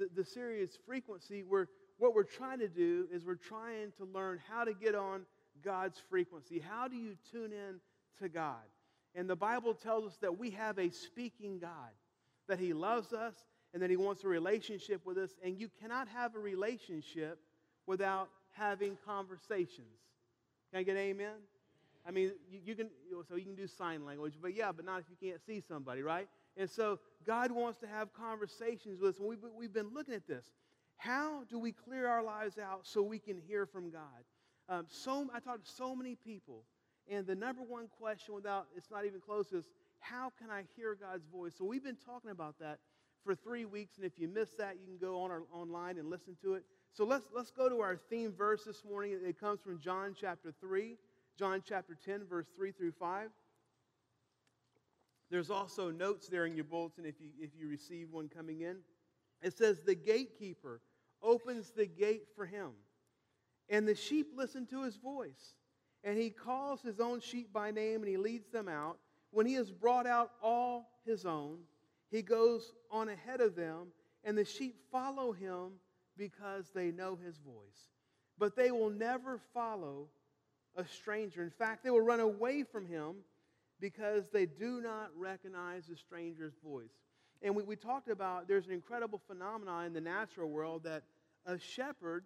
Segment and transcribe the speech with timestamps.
[0.00, 1.66] the, the series frequency, we're,
[1.98, 5.26] what we're trying to do is we're trying to learn how to get on
[5.62, 6.58] God's frequency.
[6.58, 7.80] How do you tune in
[8.20, 8.64] to God?
[9.14, 11.90] And the Bible tells us that we have a speaking God,
[12.48, 13.34] that He loves us
[13.74, 15.30] and that He wants a relationship with us.
[15.44, 17.38] And you cannot have a relationship
[17.86, 19.98] without having conversations.
[20.70, 21.34] Can I get amen?
[22.06, 22.88] I mean, you, you, can,
[23.28, 26.02] so you can do sign language, but yeah, but not if you can't see somebody,
[26.02, 26.28] right?
[26.56, 29.20] And so God wants to have conversations with us.
[29.20, 30.46] We've, we've been looking at this.
[30.96, 34.24] How do we clear our lives out so we can hear from God?
[34.68, 36.64] Um, so, I talked to so many people,
[37.10, 39.64] and the number one question, without it's not even close, is
[39.98, 41.54] how can I hear God's voice?
[41.56, 42.78] So we've been talking about that
[43.24, 46.08] for three weeks, and if you missed that, you can go on our, online and
[46.08, 46.64] listen to it.
[46.92, 49.18] So let's, let's go to our theme verse this morning.
[49.24, 50.96] It comes from John chapter 3,
[51.38, 53.28] John chapter 10, verse 3 through 5.
[55.30, 58.78] There's also notes there in your bulletin if you, if you receive one coming in.
[59.42, 60.80] It says, The gatekeeper
[61.22, 62.70] opens the gate for him,
[63.68, 65.54] and the sheep listen to his voice.
[66.02, 68.98] And he calls his own sheep by name and he leads them out.
[69.32, 71.58] When he has brought out all his own,
[72.10, 73.88] he goes on ahead of them,
[74.24, 75.72] and the sheep follow him
[76.16, 77.90] because they know his voice.
[78.38, 80.08] But they will never follow
[80.74, 81.42] a stranger.
[81.42, 83.16] In fact, they will run away from him
[83.80, 86.92] because they do not recognize the stranger's voice.
[87.42, 91.04] And we, we talked about there's an incredible phenomenon in the natural world that
[91.46, 92.24] a shepherd,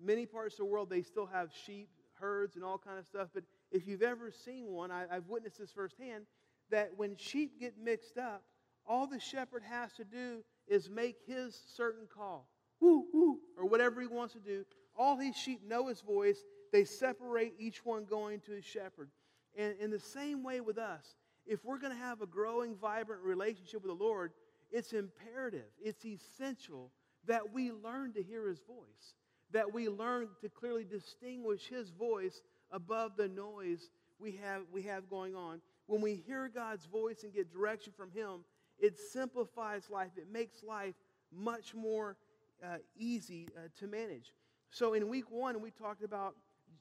[0.00, 3.28] many parts of the world, they still have sheep, herds, and all kind of stuff.
[3.32, 6.24] But if you've ever seen one, I, I've witnessed this firsthand,
[6.70, 8.42] that when sheep get mixed up,
[8.86, 12.48] all the shepherd has to do is make his certain call,
[12.80, 14.64] woo, woo, or whatever he wants to do.
[14.98, 16.42] All his sheep know his voice.
[16.72, 19.10] They separate each one going to his shepherd.
[19.56, 23.22] And in the same way with us, if we're going to have a growing, vibrant
[23.22, 24.32] relationship with the Lord,
[24.70, 26.92] it's imperative, it's essential
[27.26, 29.14] that we learn to hear His voice,
[29.52, 35.10] that we learn to clearly distinguish His voice above the noise we have, we have
[35.10, 35.60] going on.
[35.86, 38.44] When we hear God's voice and get direction from Him,
[38.78, 40.94] it simplifies life, it makes life
[41.32, 42.16] much more
[42.64, 44.32] uh, easy uh, to manage.
[44.70, 46.36] So in week one, we talked about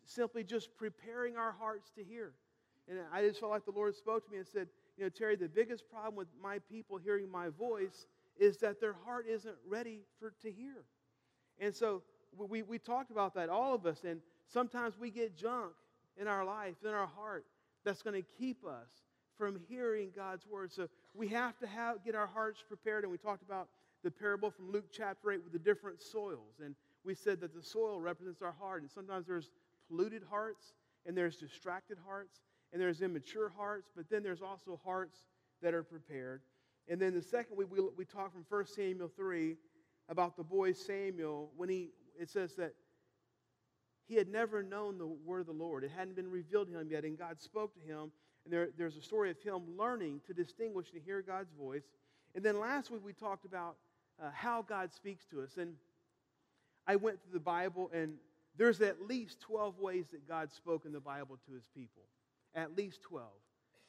[0.05, 2.33] simply just preparing our hearts to hear.
[2.89, 4.67] And I just felt like the Lord spoke to me and said,
[4.97, 8.07] You know, Terry, the biggest problem with my people hearing my voice
[8.37, 10.85] is that their heart isn't ready for to hear.
[11.59, 12.01] And so
[12.35, 14.03] we, we talked about that, all of us.
[14.03, 15.73] And sometimes we get junk
[16.19, 17.45] in our life, in our heart,
[17.85, 18.89] that's going to keep us
[19.37, 20.71] from hearing God's word.
[20.71, 23.03] So we have to have, get our hearts prepared.
[23.03, 23.69] And we talked about
[24.03, 26.59] the parable from Luke chapter 8 with the different soils.
[26.63, 28.81] And we said that the soil represents our heart.
[28.81, 29.51] And sometimes there's
[29.89, 30.73] polluted hearts
[31.05, 35.17] and there's distracted hearts and there's immature hearts, but then there's also hearts
[35.61, 36.41] that are prepared.
[36.87, 39.55] And then the second week, we, we talk from 1 Samuel 3
[40.07, 42.73] about the boy Samuel when he, it says that
[44.07, 45.83] he had never known the word of the Lord.
[45.83, 48.11] It hadn't been revealed to him yet, and God spoke to him.
[48.43, 51.83] And there, there's a story of him learning to distinguish and hear God's voice.
[52.33, 53.75] And then last week, we talked about
[54.21, 55.57] uh, how God speaks to us.
[55.57, 55.75] And
[56.87, 58.15] I went through the Bible, and
[58.57, 62.03] there's at least 12 ways that God spoke in the Bible to his people
[62.55, 63.27] at least 12.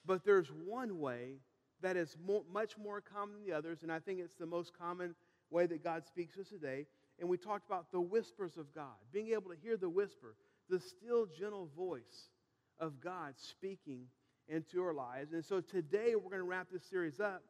[0.06, 1.41] But there's one way
[1.82, 4.72] that is more, much more common than the others, and I think it's the most
[4.78, 5.15] common
[5.50, 6.87] way that God speaks to us today.
[7.19, 10.37] And we talked about the whispers of God, being able to hear the whisper,
[10.69, 12.31] the still, gentle voice
[12.78, 14.06] of God speaking
[14.48, 15.32] into our lives.
[15.32, 17.42] And so today we're going to wrap this series up,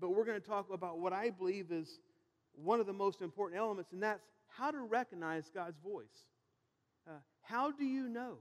[0.00, 2.00] but we're going to talk about what I believe is
[2.54, 6.06] one of the most important elements, and that's how to recognize God's voice.
[7.06, 7.12] Uh,
[7.42, 8.38] how do you know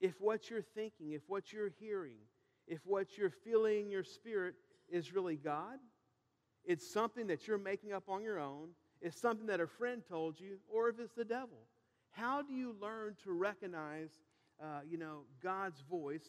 [0.00, 2.18] if what you're thinking, if what you're hearing,
[2.66, 4.54] if what you're feeling in your spirit
[4.88, 5.78] is really God,
[6.64, 10.38] it's something that you're making up on your own, it's something that a friend told
[10.38, 11.66] you, or if it's the devil.
[12.12, 14.10] How do you learn to recognize,
[14.60, 16.26] uh, you know, God's voice?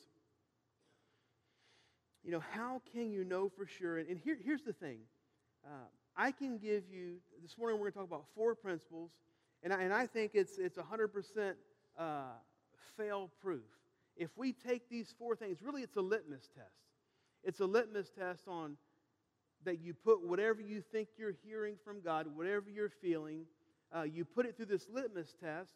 [2.23, 3.97] You know, how can you know for sure?
[3.97, 4.99] And, here, here's the thing.
[5.65, 9.11] Uh, I can give you, this morning we're going to talk about four principles,
[9.63, 11.53] and I, and I think it's, it's 100%
[11.97, 12.03] uh,
[12.97, 13.63] fail proof.
[14.15, 16.67] If we take these four things, really it's a litmus test.
[17.43, 18.77] It's a litmus test on
[19.63, 23.45] that you put whatever you think you're hearing from God, whatever you're feeling,
[23.95, 25.73] uh, you put it through this litmus test,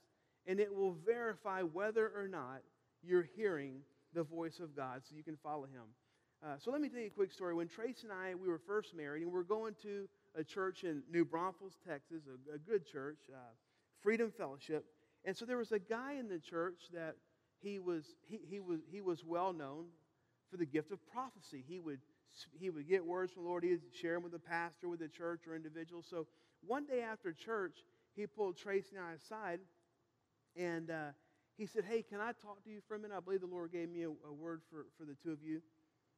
[0.47, 2.61] and it will verify whether or not
[3.03, 3.81] you're hearing
[4.13, 5.83] the voice of God so you can follow Him.
[6.43, 7.53] Uh, so let me tell you a quick story.
[7.53, 10.83] When Trace and I, we were first married, and we are going to a church
[10.83, 13.37] in New Braunfels, Texas, a, a good church, uh,
[14.01, 14.85] Freedom Fellowship.
[15.25, 17.15] And so there was a guy in the church that
[17.59, 19.85] he was, he, he was, he was well known
[20.49, 21.63] for the gift of prophecy.
[21.67, 21.99] He would
[22.59, 23.63] he would get words from the Lord.
[23.63, 26.03] He'd share them with the pastor, with the church, or individual.
[26.03, 26.27] So
[26.65, 27.77] one day after church,
[28.15, 29.59] he pulled Tracy and I aside,
[30.55, 31.11] and uh,
[31.57, 33.15] he said, Hey, can I talk to you for a minute?
[33.15, 35.61] I believe the Lord gave me a, a word for, for the two of you.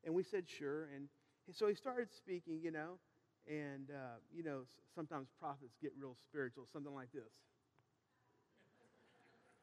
[0.03, 0.89] And we said, Sure.
[0.95, 1.07] And
[1.51, 2.99] so he started speaking, you know,
[3.47, 4.61] and, uh, you know,
[4.93, 7.31] sometimes prophets get real spiritual, something like this.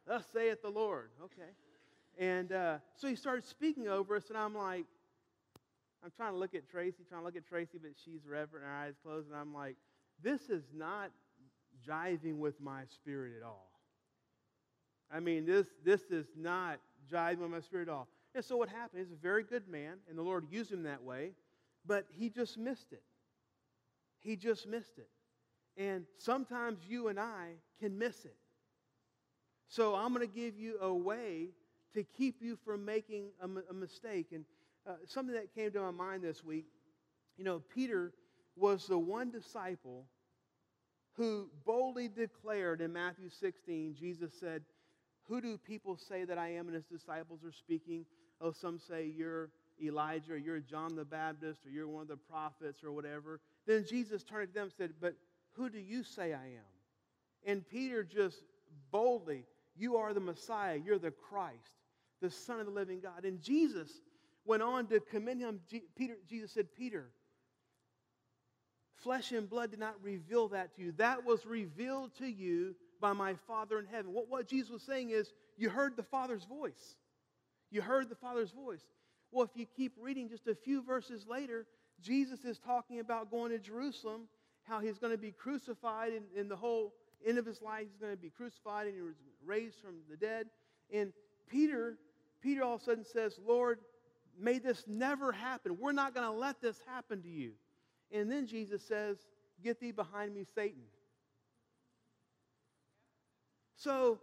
[0.06, 1.10] Thus saith the Lord.
[1.22, 1.50] Okay.
[2.18, 4.84] And uh, so he started speaking over us, and I'm like,
[6.04, 8.72] I'm trying to look at Tracy, trying to look at Tracy, but she's reverent, her
[8.72, 9.76] eyes closed, and I'm like,
[10.22, 11.10] this is not
[11.88, 13.70] jiving with my spirit at all.
[15.10, 16.78] I mean, this, this is not
[17.10, 18.08] jiving with my spirit at all.
[18.34, 19.00] And so what happened?
[19.00, 21.32] He's a very good man, and the Lord used him that way,
[21.86, 23.02] but he just missed it.
[24.20, 25.08] He just missed it.
[25.76, 28.36] And sometimes you and I can miss it.
[29.68, 31.48] So I'm going to give you a way
[31.94, 34.28] to keep you from making a, a mistake.
[34.32, 34.44] And
[34.86, 36.66] uh, something that came to my mind this week
[37.36, 38.12] you know, Peter
[38.56, 40.06] was the one disciple
[41.16, 44.62] who boldly declared in Matthew 16, Jesus said,
[45.28, 46.66] Who do people say that I am?
[46.66, 48.04] And his disciples are speaking.
[48.40, 49.50] Oh, some say you're
[49.82, 53.40] Elijah, or you're John the Baptist, or you're one of the prophets, or whatever.
[53.66, 55.14] Then Jesus turned to them and said, But
[55.52, 57.46] who do you say I am?
[57.46, 58.38] And Peter just
[58.90, 59.44] boldly,
[59.76, 61.72] You are the Messiah, you're the Christ,
[62.20, 63.24] the Son of the living God.
[63.24, 63.90] And Jesus
[64.44, 65.60] went on to commend him.
[65.96, 67.10] Peter, Jesus said, Peter,
[68.96, 70.92] flesh and blood did not reveal that to you.
[70.92, 74.12] That was revealed to you by my Father in heaven.
[74.12, 76.96] What, what Jesus was saying is, you heard the Father's voice.
[77.70, 78.82] You heard the Father's voice.
[79.32, 81.66] Well, if you keep reading just a few verses later,
[82.00, 84.28] Jesus is talking about going to Jerusalem,
[84.62, 86.94] how he's going to be crucified, and in the whole
[87.26, 90.16] end of his life, he's going to be crucified and he was raised from the
[90.16, 90.46] dead.
[90.92, 91.12] And
[91.48, 91.96] Peter,
[92.42, 93.78] Peter all of a sudden says, Lord,
[94.38, 95.78] May this never happen.
[95.78, 97.52] We're not going to let this happen to you.
[98.10, 99.16] And then Jesus says,
[99.62, 100.82] Get thee behind me, Satan.
[103.76, 104.18] So,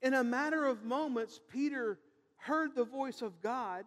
[0.00, 1.98] in a matter of moments, Peter
[2.36, 3.84] heard the voice of God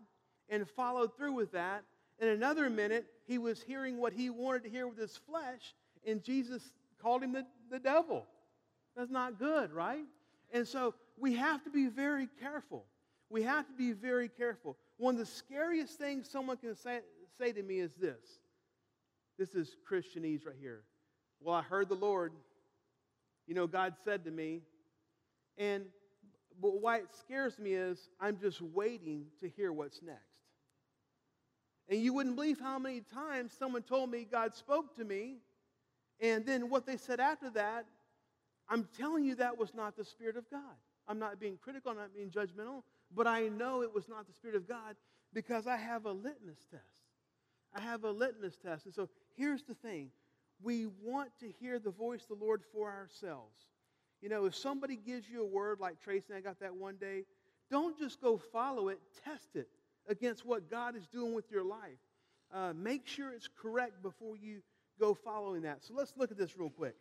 [0.49, 1.83] and followed through with that.
[2.19, 5.73] In another minute, he was hearing what he wanted to hear with his flesh,
[6.05, 6.61] and Jesus
[7.01, 8.25] called him the, the devil.
[8.95, 10.05] That's not good, right?
[10.51, 12.85] And so we have to be very careful.
[13.29, 14.77] We have to be very careful.
[14.97, 16.99] One of the scariest things someone can say,
[17.37, 18.39] say to me is this.
[19.37, 20.83] This is Christianese right here.
[21.41, 22.31] Well, I heard the Lord.
[23.47, 24.61] You know, God said to me,
[25.57, 25.85] and
[26.61, 30.21] but why it scares me is I'm just waiting to hear what's next.
[31.89, 35.35] And you wouldn't believe how many times someone told me God spoke to me,
[36.19, 37.85] and then what they said after that,
[38.69, 40.61] I'm telling you that was not the Spirit of God.
[41.07, 42.83] I'm not being critical, I'm not being judgmental,
[43.15, 44.95] but I know it was not the Spirit of God
[45.33, 46.83] because I have a litmus test.
[47.75, 48.85] I have a litmus test.
[48.85, 50.09] And so here's the thing
[50.63, 53.65] we want to hear the voice of the Lord for ourselves.
[54.21, 56.95] You know, if somebody gives you a word like Tracy and I got that one
[56.95, 57.25] day,
[57.69, 59.67] don't just go follow it, test it
[60.07, 61.99] against what God is doing with your life.
[62.53, 64.61] Uh, make sure it's correct before you
[64.99, 65.83] go following that.
[65.83, 66.95] So let's look at this real quick.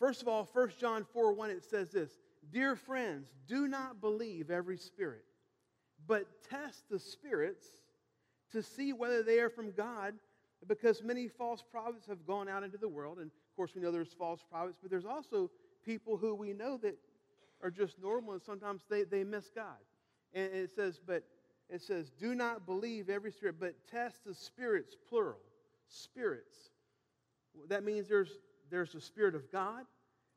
[0.00, 2.10] First of all, 1 John 4 1, it says this
[2.50, 5.24] Dear friends, do not believe every spirit,
[6.08, 7.66] but test the spirits
[8.52, 10.14] to see whether they are from God,
[10.66, 13.18] because many false prophets have gone out into the world.
[13.18, 15.50] And of course, we know there's false prophets, but there's also
[15.84, 16.96] people who we know that
[17.62, 19.76] are just normal and sometimes they, they miss God.
[20.32, 21.24] And it says, but
[21.68, 25.40] it says, do not believe every spirit, but test the spirits, plural.
[25.88, 26.70] Spirits.
[27.68, 28.38] That means there's,
[28.70, 29.84] there's the Spirit of God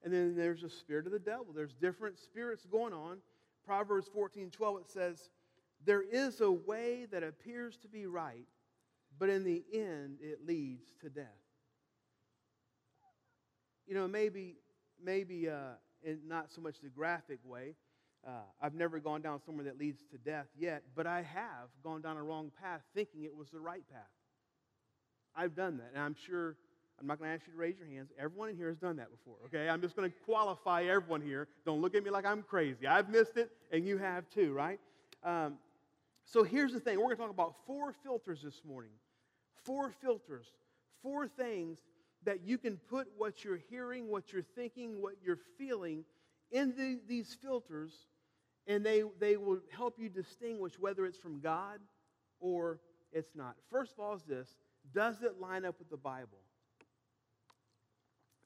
[0.03, 1.47] and then there's a spirit of the devil.
[1.55, 3.19] There's different spirits going on.
[3.65, 5.29] Proverbs 14 12, it says,
[5.85, 8.45] There is a way that appears to be right,
[9.17, 11.25] but in the end it leads to death.
[13.87, 14.57] You know, maybe,
[15.01, 17.75] maybe uh, in not so much the graphic way,
[18.27, 22.01] uh, I've never gone down somewhere that leads to death yet, but I have gone
[22.01, 24.01] down a wrong path thinking it was the right path.
[25.35, 26.57] I've done that, and I'm sure
[27.03, 28.11] I'm not going to ask you to raise your hands.
[28.17, 29.67] Everyone in here has done that before, okay?
[29.67, 31.49] I'm just going to qualify everyone here.
[31.65, 32.87] Don't look at me like I'm crazy.
[32.87, 34.79] I've missed it, and you have too, right?
[35.21, 35.55] Um,
[36.23, 38.91] so here's the thing we're going to talk about four filters this morning.
[39.65, 40.45] Four filters,
[41.01, 41.77] four things
[42.23, 46.05] that you can put what you're hearing, what you're thinking, what you're feeling
[46.51, 47.91] in the, these filters,
[48.65, 51.79] and they, they will help you distinguish whether it's from God
[52.39, 52.79] or
[53.11, 53.57] it's not.
[53.69, 54.47] First of all, is this
[54.93, 56.39] does it line up with the Bible?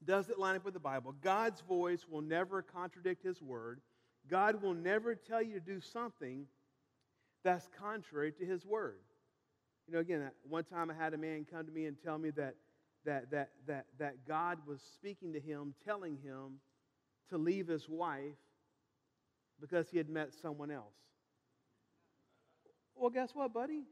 [0.03, 1.15] Does it line up with the Bible?
[1.21, 3.81] God's voice will never contradict His word.
[4.29, 6.45] God will never tell you to do something
[7.43, 8.99] that's contrary to His word.
[9.87, 12.29] You know, again, one time I had a man come to me and tell me
[12.31, 12.55] that,
[13.05, 16.59] that, that, that, that God was speaking to him, telling him
[17.29, 18.35] to leave his wife
[19.61, 20.93] because he had met someone else.
[22.95, 23.83] Well, guess what, buddy?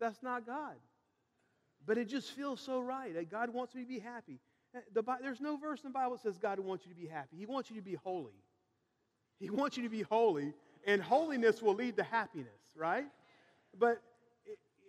[0.00, 0.74] That's not God.
[1.86, 3.14] But it just feels so right.
[3.30, 4.40] God wants me to be happy.
[4.74, 7.06] Eh, the, there's no verse in the Bible that says God wants you to be
[7.06, 7.36] happy.
[7.36, 8.42] He wants you to be holy.
[9.38, 10.52] He wants you to be holy,
[10.86, 13.06] and holiness will lead to happiness, right?
[13.78, 14.02] But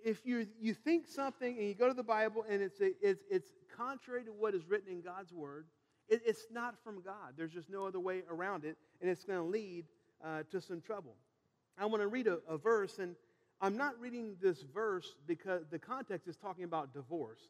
[0.04, 3.24] if you, you think something and you go to the Bible and it's, a, it's,
[3.30, 5.66] it's contrary to what is written in God's Word,
[6.08, 7.34] it, it's not from God.
[7.38, 9.86] There's just no other way around it, and it's going to lead
[10.24, 11.16] uh, to some trouble.
[11.78, 13.16] I want to read a, a verse, and
[13.62, 17.42] I'm not reading this verse because the context is talking about divorce.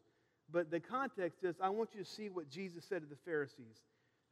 [0.52, 3.84] But the context is I want you to see what Jesus said to the Pharisees.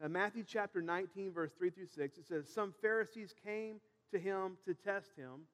[0.03, 3.81] Uh, Matthew chapter 19, verse 3 through 6, it says, Some Pharisees came
[4.13, 5.47] to him to test him.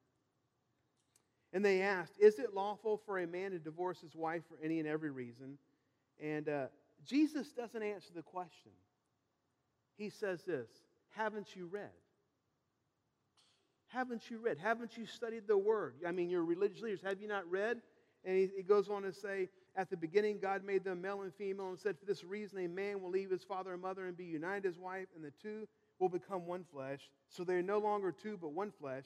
[1.52, 4.80] And they asked, Is it lawful for a man to divorce his wife for any
[4.80, 5.58] and every reason?
[6.22, 6.66] And uh,
[7.06, 8.72] Jesus doesn't answer the question.
[9.96, 10.68] He says this
[11.10, 11.90] Haven't you read?
[13.88, 14.58] Haven't you read?
[14.58, 15.94] Haven't you studied the word?
[16.06, 17.00] I mean, you're religious leaders.
[17.02, 17.80] Have you not read?
[18.24, 21.34] And he, he goes on to say, At the beginning, God made them male and
[21.34, 24.16] female and said, For this reason, a man will leave his father and mother and
[24.16, 25.66] be united to his wife, and the two
[25.98, 27.10] will become one flesh.
[27.28, 29.04] So they are no longer two, but one flesh.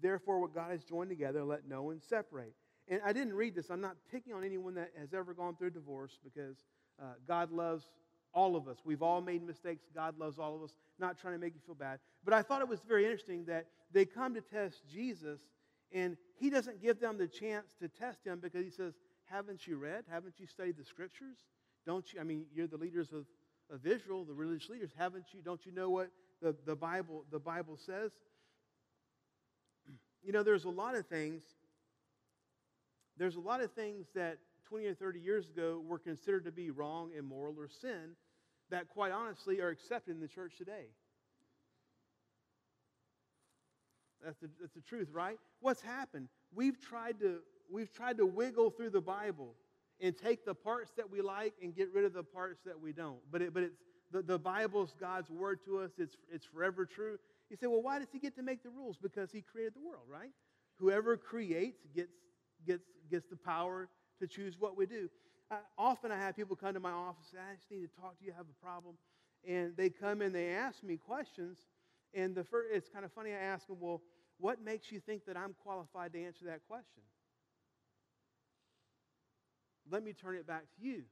[0.00, 2.54] Therefore, what God has joined together, let no one separate.
[2.88, 3.70] And I didn't read this.
[3.70, 6.56] I'm not picking on anyone that has ever gone through divorce because
[7.00, 7.84] uh, God loves
[8.32, 8.78] all of us.
[8.84, 9.84] We've all made mistakes.
[9.94, 10.74] God loves all of us.
[10.98, 11.98] Not trying to make you feel bad.
[12.24, 15.40] But I thought it was very interesting that they come to test Jesus,
[15.92, 18.94] and he doesn't give them the chance to test him because he says,
[19.26, 20.04] Haven't you read?
[20.10, 21.36] Haven't you studied the scriptures?
[21.84, 22.20] Don't you?
[22.20, 23.26] I mean, you're the leaders of,
[23.72, 24.90] of Israel, the religious leaders.
[24.96, 25.40] Haven't you?
[25.42, 28.12] Don't you know what the, the, Bible, the Bible says?
[30.22, 31.42] You know, there's a lot of things.
[33.16, 36.70] There's a lot of things that 20 or 30 years ago were considered to be
[36.70, 38.16] wrong, immoral, or sin
[38.70, 40.86] that, quite honestly, are accepted in the church today.
[44.24, 45.38] That's the, that's the truth, right?
[45.60, 46.28] What's happened?
[46.52, 47.38] We've tried, to,
[47.70, 49.54] we've tried to wiggle through the Bible
[50.00, 52.92] and take the parts that we like and get rid of the parts that we
[52.92, 53.18] don't.
[53.30, 53.76] But, it, but it's,
[54.12, 57.18] the, the Bible's God's word to us, it's, it's forever true.
[57.50, 58.96] You say, well, why does he get to make the rules?
[59.00, 60.30] Because he created the world, right?
[60.76, 62.12] Whoever creates gets,
[62.66, 63.88] gets, gets the power
[64.20, 65.08] to choose what we do.
[65.50, 68.18] Uh, often I have people come to my office and I just need to talk
[68.18, 68.96] to you, I have a problem.
[69.46, 71.58] And they come and they ask me questions.
[72.14, 74.02] And the first, it's kind of funny, I ask them, well,
[74.38, 77.02] what makes you think that I'm qualified to answer that question?
[79.90, 81.02] Let me turn it back to you.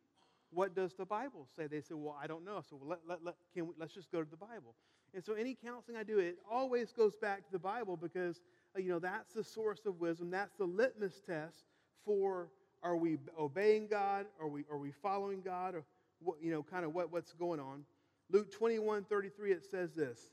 [0.51, 1.67] What does the Bible say?
[1.67, 2.61] They say, well, I don't know.
[2.69, 4.75] So let, let, let, can we, let's just go to the Bible.
[5.13, 8.41] And so any counseling I do, it always goes back to the Bible because,
[8.77, 10.31] uh, you know, that's the source of wisdom.
[10.31, 11.65] That's the litmus test
[12.05, 12.51] for
[12.83, 14.27] are we obeying God?
[14.41, 15.75] Are we, are we following God?
[15.75, 15.85] Or,
[16.21, 17.85] what, you know, kind of what, what's going on.
[18.31, 20.31] Luke 21 33, it says this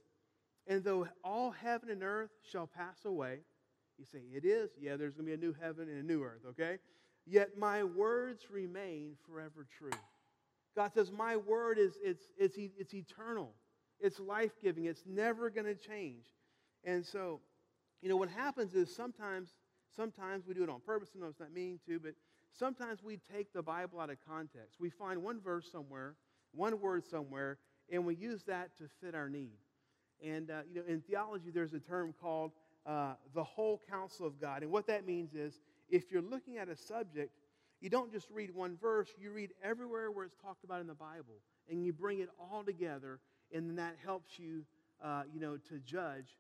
[0.67, 3.39] And though all heaven and earth shall pass away,
[3.97, 4.71] you say, It is?
[4.79, 6.77] Yeah, there's going to be a new heaven and a new earth, okay?
[7.25, 9.91] Yet my words remain forever true.
[10.75, 13.53] God says, My word is it's, it's, it's eternal,
[13.99, 16.25] it's life giving, it's never going to change.
[16.83, 17.41] And so,
[18.01, 19.49] you know, what happens is sometimes,
[19.95, 22.13] sometimes we do it on purpose, and sometimes not meaning to, but
[22.57, 24.79] sometimes we take the Bible out of context.
[24.79, 26.15] We find one verse somewhere,
[26.53, 27.59] one word somewhere,
[27.91, 29.57] and we use that to fit our need.
[30.23, 32.51] And, uh, you know, in theology, there's a term called
[32.85, 34.63] uh, the whole counsel of God.
[34.63, 35.59] And what that means is
[35.91, 37.31] if you're looking at a subject,
[37.81, 40.93] you don't just read one verse, you read everywhere where it's talked about in the
[40.93, 43.19] Bible, and you bring it all together,
[43.53, 44.63] and then that helps you,
[45.03, 46.37] uh, you know, to judge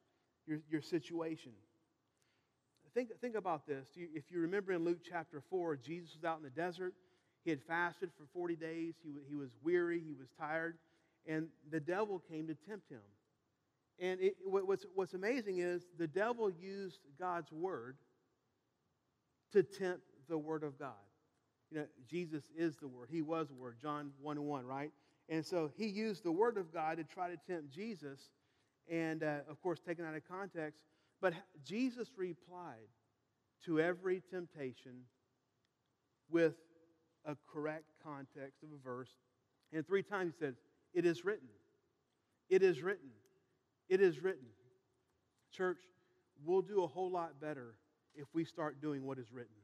[0.47, 1.51] your, your situation.
[2.93, 3.87] Think, think about this.
[3.95, 6.93] If you remember in Luke chapter 4, Jesus was out in the desert.
[7.43, 8.95] He had fasted for 40 days.
[9.01, 9.99] He, he was weary.
[10.05, 10.77] He was tired.
[11.25, 13.01] And the devil came to tempt him.
[13.97, 17.95] And it, what's, what's amazing is the devil used God's word
[19.53, 20.93] to tempt the word of God.
[21.71, 23.09] You know, Jesus is the word.
[23.09, 23.77] He was the word.
[23.81, 24.91] John 1 1, right?
[25.29, 28.19] And so he used the word of God to try to tempt Jesus.
[28.89, 30.81] And uh, of course, taken out of context,
[31.21, 32.89] but Jesus replied
[33.65, 35.03] to every temptation
[36.29, 36.55] with
[37.25, 39.11] a correct context of a verse.
[39.71, 40.55] And three times he said,
[40.93, 41.47] It is written.
[42.49, 43.09] It is written.
[43.87, 44.47] It is written.
[45.51, 45.79] Church,
[46.43, 47.75] we'll do a whole lot better
[48.15, 49.55] if we start doing what is written,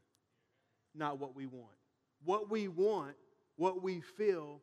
[0.96, 1.76] not what we want.
[2.24, 3.16] What we want,
[3.56, 4.62] what we feel,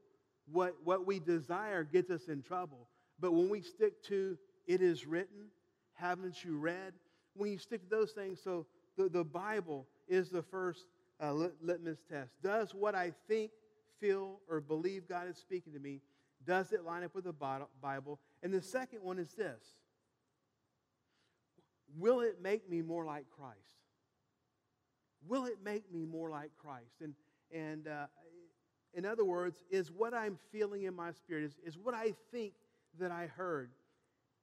[0.50, 2.88] what, what we desire gets us in trouble.
[3.20, 4.36] But when we stick to
[4.66, 5.48] it is written,
[5.94, 6.94] haven't you read?
[7.34, 10.86] When you stick to those things, so the, the Bible is the first
[11.20, 12.32] uh, litmus test.
[12.42, 13.50] Does what I think,
[14.00, 16.00] feel, or believe God is speaking to me,
[16.46, 17.32] does it line up with the
[17.80, 18.20] Bible?
[18.42, 19.62] And the second one is this
[21.98, 23.58] Will it make me more like Christ?
[25.26, 27.00] Will it make me more like Christ?
[27.00, 27.14] And,
[27.52, 28.06] and uh,
[28.92, 32.54] in other words, is what I'm feeling in my spirit, is, is what I think
[32.98, 33.70] that I heard,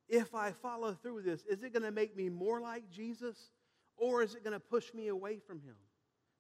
[0.09, 3.51] if I follow through with this, is it going to make me more like Jesus
[3.97, 5.75] or is it going to push me away from him?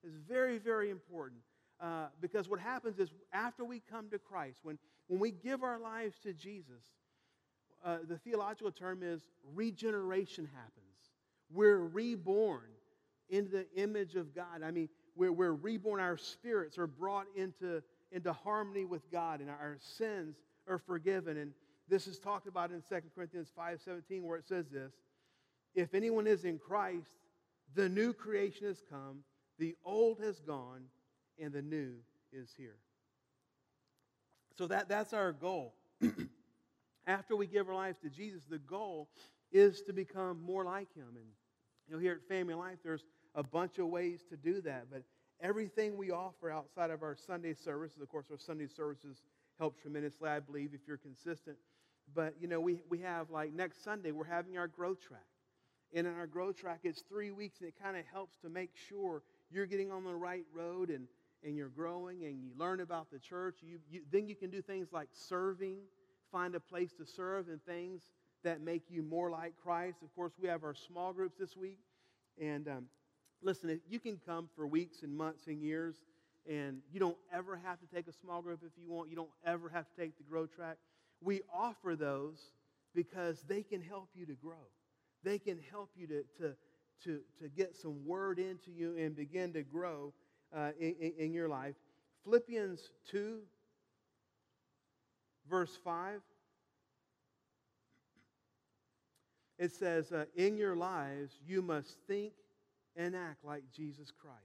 [0.03, 1.41] It's very, very important.
[1.79, 4.77] Uh, because what happens is after we come to Christ, when,
[5.07, 6.83] when we give our lives to Jesus,
[7.83, 9.21] uh, the theological term is
[9.55, 10.80] regeneration happens.
[11.53, 12.69] We're reborn
[13.29, 14.63] into the image of God.
[14.63, 15.99] I mean, we're, we're reborn.
[15.99, 17.81] Our spirits are brought into,
[18.11, 20.35] into harmony with God, and our sins
[20.67, 21.37] are forgiven.
[21.37, 21.53] And
[21.87, 24.93] this is talked about in 2 Corinthians 5.17 where it says this,
[25.75, 27.11] If anyone is in Christ,
[27.73, 29.19] the new creation has come,
[29.59, 30.83] the old has gone,
[31.39, 31.93] and the new
[32.31, 32.77] is here.
[34.57, 35.75] So that, that's our goal.
[37.07, 39.09] After we give our lives to Jesus, the goal
[39.51, 41.07] is to become more like him.
[41.15, 41.25] And
[41.87, 44.87] you know, here at Family Life, there's a bunch of ways to do that.
[44.91, 45.03] But
[45.41, 49.21] everything we offer outside of our Sunday services, of course, our Sunday services
[49.57, 51.57] help tremendously, I believe, if you're consistent.
[52.13, 55.21] But, you know, we, we have, like, next Sunday, we're having our growth track.
[55.93, 58.71] And in our growth track, it's three weeks, and it kind of helps to make
[58.89, 61.07] sure you're getting on the right road and,
[61.43, 63.57] and you're growing and you learn about the church.
[63.61, 65.79] You, you, then you can do things like serving,
[66.31, 68.03] find a place to serve, and things
[68.43, 69.97] that make you more like Christ.
[70.03, 71.79] Of course, we have our small groups this week.
[72.39, 72.85] And um,
[73.41, 75.95] listen, you can come for weeks and months and years,
[76.49, 79.09] and you don't ever have to take a small group if you want.
[79.09, 80.77] You don't ever have to take the grow track.
[81.21, 82.39] We offer those
[82.95, 84.67] because they can help you to grow.
[85.23, 86.55] They can help you to, to,
[87.03, 90.13] to, to get some word into you and begin to grow
[90.55, 91.75] uh, in, in your life.
[92.23, 92.79] Philippians
[93.11, 93.39] 2,
[95.49, 96.21] verse 5.
[99.61, 102.33] It says, uh, In your lives, you must think
[102.95, 104.35] and act like Jesus Christ.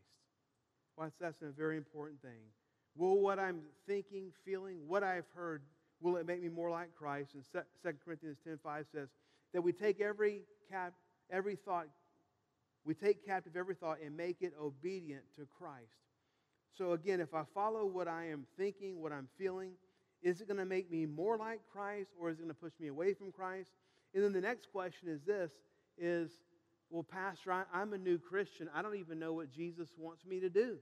[0.94, 2.52] Well, that's, that's a very important thing.
[2.94, 5.62] Will what I'm thinking, feeling, what I've heard,
[6.02, 7.30] will it make me more like Christ?
[7.32, 9.08] And 2 Corinthians 10 5 says
[9.54, 10.92] that we take every, cap,
[11.30, 11.86] every thought,
[12.84, 15.96] we take captive every thought and make it obedient to Christ.
[16.76, 19.70] So again, if I follow what I am thinking, what I'm feeling,
[20.22, 22.72] is it going to make me more like Christ or is it going to push
[22.78, 23.70] me away from Christ?
[24.16, 25.52] And then the next question is this
[25.98, 26.30] is
[26.90, 28.70] well, Pastor, I, I'm a new Christian.
[28.74, 30.78] I don't even know what Jesus wants me to do.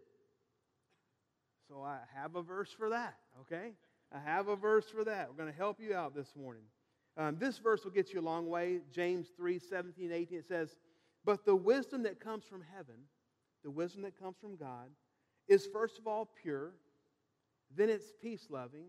[1.68, 3.72] So I have a verse for that, okay?
[4.14, 5.28] I have a verse for that.
[5.28, 6.62] We're going to help you out this morning.
[7.16, 8.80] Um, this verse will get you a long way.
[8.92, 10.76] James 3 17, 18, it says,
[11.24, 12.96] But the wisdom that comes from heaven,
[13.64, 14.90] the wisdom that comes from God,
[15.48, 16.74] is first of all pure,
[17.74, 18.86] then it's peace loving,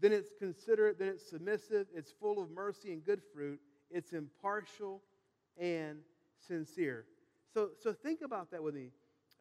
[0.00, 3.60] then it's considerate, then it's submissive, it's full of mercy and good fruit,
[3.92, 5.02] it's impartial
[5.58, 5.98] and
[6.46, 7.04] sincere.
[7.52, 8.90] So, so think about that with me.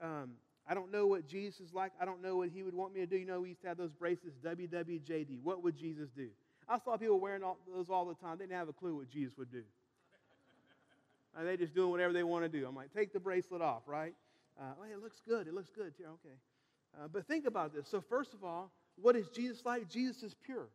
[0.02, 0.32] Um,
[0.68, 1.92] I don't know what Jesus is like.
[2.00, 3.18] I don't know what he would want me to do.
[3.18, 5.40] You know, we used to have those bracelets, WWJD.
[5.42, 6.30] What would Jesus do?
[6.68, 8.38] I saw people wearing all, those all the time.
[8.38, 9.64] They didn't have a clue what Jesus would do.
[11.38, 12.66] and they just doing whatever they want to do.
[12.68, 14.14] I'm like, take the bracelet off, right?
[14.60, 15.48] Uh, oh, it looks good.
[15.48, 15.94] It looks good.
[16.00, 16.36] Okay.
[16.96, 17.88] Uh, but think about this.
[17.88, 19.90] So, first of all, what is Jesus like?
[19.90, 20.68] Jesus is pure.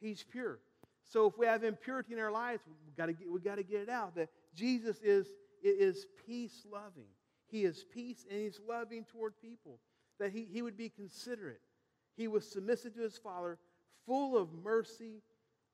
[0.00, 0.58] He's pure.
[1.06, 3.62] So, if we have impurity in our lives, we've got to get, we've got to
[3.62, 4.16] get it out.
[4.16, 5.28] That Jesus is
[5.62, 7.08] is peace loving.
[7.48, 9.78] He is peace and he's loving toward people.
[10.18, 11.60] That he, he would be considerate.
[12.16, 13.58] He was submissive to his Father,
[14.06, 15.22] full of mercy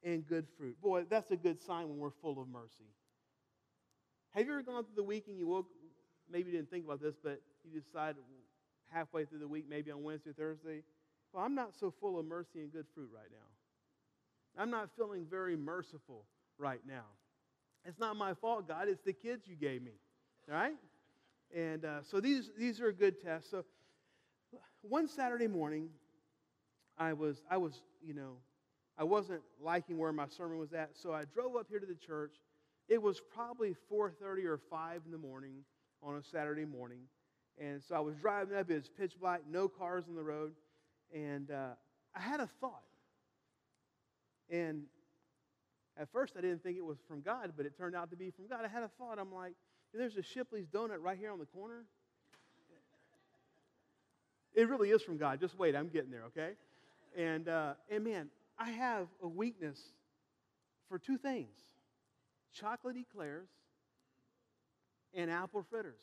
[0.03, 0.81] and good fruit.
[0.81, 2.91] Boy, that's a good sign when we're full of mercy.
[4.31, 5.67] Have you ever gone through the week and you woke,
[6.31, 8.23] maybe you didn't think about this, but you decided
[8.91, 10.83] halfway through the week, maybe on Wednesday Thursday,
[11.33, 13.62] well, I'm not so full of mercy and good fruit right now.
[14.59, 16.25] I'm not feeling very merciful
[16.59, 17.05] right now.
[17.85, 18.89] It's not my fault, God.
[18.89, 19.93] It's the kids you gave me.
[20.49, 20.77] All right?
[21.55, 23.51] And uh, so these, these are a good tests.
[23.51, 23.65] So
[24.83, 25.89] one Saturday morning,
[26.97, 28.37] I was, I was, you know,
[28.99, 30.91] I wasn't liking where my sermon was at.
[30.95, 32.35] So I drove up here to the church.
[32.89, 35.65] It was probably 4.30 or 5 in the morning
[36.03, 37.03] on a Saturday morning.
[37.59, 38.71] And so I was driving up.
[38.71, 40.53] It was pitch black, no cars on the road.
[41.15, 41.71] And uh,
[42.15, 42.83] I had a thought.
[44.51, 44.85] And
[45.97, 48.31] at first, I didn't think it was from God, but it turned out to be
[48.31, 48.61] from God.
[48.65, 49.19] I had a thought.
[49.19, 49.55] I'm like,
[49.95, 51.85] there's a Shipley's donut right here on the corner.
[54.55, 55.41] It really is from God.
[55.41, 56.53] Just wait, I'm getting there, okay?
[57.17, 58.29] And, uh, and man,
[58.59, 59.79] I have a weakness
[60.89, 61.57] for two things
[62.55, 63.49] chocolate eclairs
[65.15, 66.03] and apple fritters.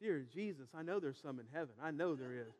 [0.00, 1.74] Dear Jesus, I know there's some in heaven.
[1.82, 2.52] I know there is.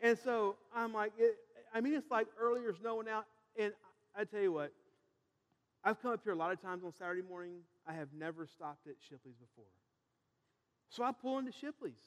[0.00, 1.36] And so I'm like, it,
[1.74, 3.26] I mean, it's like earlier snowing out.
[3.58, 3.72] And
[4.16, 4.72] I tell you what,
[5.82, 7.56] I've come up here a lot of times on Saturday morning.
[7.86, 9.70] I have never stopped at Shipley's before.
[10.88, 12.00] So I pull into Shipley's.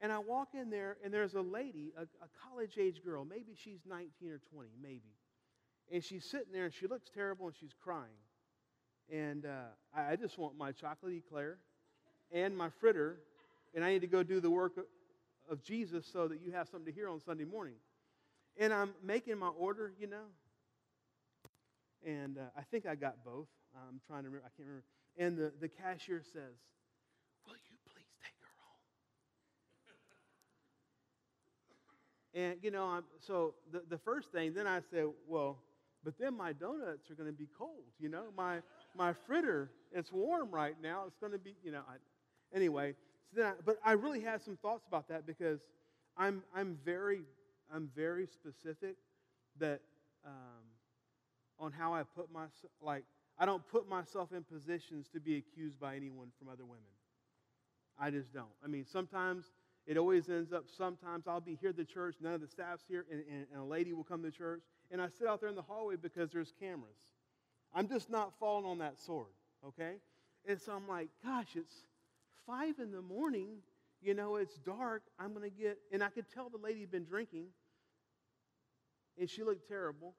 [0.00, 3.24] And I walk in there, and there's a lady, a, a college age girl.
[3.24, 5.14] Maybe she's 19 or 20, maybe.
[5.92, 8.18] And she's sitting there, and she looks terrible, and she's crying.
[9.12, 11.58] And uh, I, I just want my chocolate eclair
[12.32, 13.20] and my fritter,
[13.74, 14.84] and I need to go do the work of,
[15.48, 17.74] of Jesus so that you have something to hear on Sunday morning.
[18.58, 20.26] And I'm making my order, you know.
[22.06, 23.48] And uh, I think I got both.
[23.74, 24.46] I'm trying to remember.
[24.46, 24.84] I can't remember.
[25.16, 26.56] And the, the cashier says,
[27.46, 28.52] Will you please take her
[32.34, 32.52] home?
[32.52, 35.58] And, you know, I'm, so the, the first thing, then I said, Well,
[36.04, 38.24] but then my donuts are going to be cold, you know.
[38.36, 38.58] My,
[38.96, 41.04] my fritter, it's warm right now.
[41.06, 41.82] It's going to be, you know.
[41.88, 41.94] I,
[42.56, 42.94] anyway,
[43.30, 45.60] so then I, but I really had some thoughts about that because
[46.16, 47.22] I'm, I'm, very,
[47.74, 48.96] I'm very specific
[49.58, 49.80] that
[50.24, 50.62] um,
[51.58, 53.04] on how I put myself, like,
[53.38, 56.82] I don't put myself in positions to be accused by anyone from other women.
[57.98, 58.46] I just don't.
[58.64, 59.46] I mean, sometimes
[59.86, 62.84] it always ends up, sometimes I'll be here at the church, none of the staff's
[62.88, 65.48] here, and, and, and, a lady will come to church, and I sit out there
[65.48, 66.98] in the hallway because there's cameras.
[67.74, 69.32] I'm just not falling on that sword,
[69.66, 69.94] okay?
[70.46, 71.74] And so I'm like, gosh, it's
[72.46, 73.58] five in the morning,
[74.02, 75.02] you know, it's dark.
[75.18, 77.46] I'm going to get, and I could tell the lady had been drinking,
[79.18, 80.14] and she looked terrible.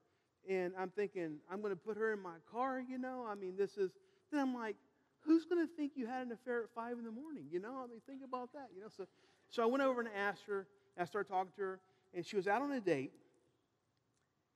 [0.48, 3.26] And I'm thinking, I'm going to put her in my car, you know?
[3.28, 3.92] I mean, this is,
[4.30, 4.76] then I'm like,
[5.20, 7.82] who's going to think you had an affair at five in the morning, you know?
[7.82, 8.88] I mean, think about that, you know?
[8.94, 9.06] So,
[9.48, 10.66] so I went over and asked her,
[10.98, 11.80] I started talking to her,
[12.12, 13.12] and she was out on a date.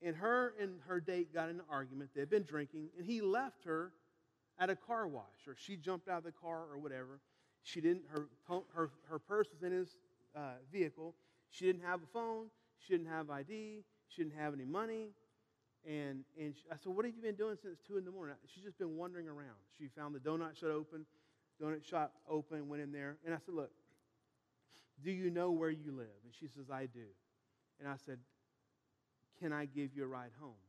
[0.01, 2.11] And her and her date got in an argument.
[2.15, 3.91] They'd been drinking, and he left her
[4.57, 7.19] at a car wash, or she jumped out of the car, or whatever.
[7.63, 8.27] She didn't, her,
[8.73, 9.95] her, her purse was in his
[10.35, 11.15] uh, vehicle.
[11.49, 12.45] She didn't have a phone.
[12.77, 13.83] She didn't have ID.
[14.09, 15.09] She didn't have any money.
[15.87, 18.35] And, and she, I said, What have you been doing since 2 in the morning?
[18.53, 19.57] She's just been wandering around.
[19.77, 21.05] She found the donut shop open,
[21.61, 23.17] donut shop open, went in there.
[23.25, 23.71] And I said, Look,
[25.03, 26.19] do you know where you live?
[26.25, 27.05] And she says, I do.
[27.79, 28.19] And I said,
[29.39, 30.59] Can I give you a ride home?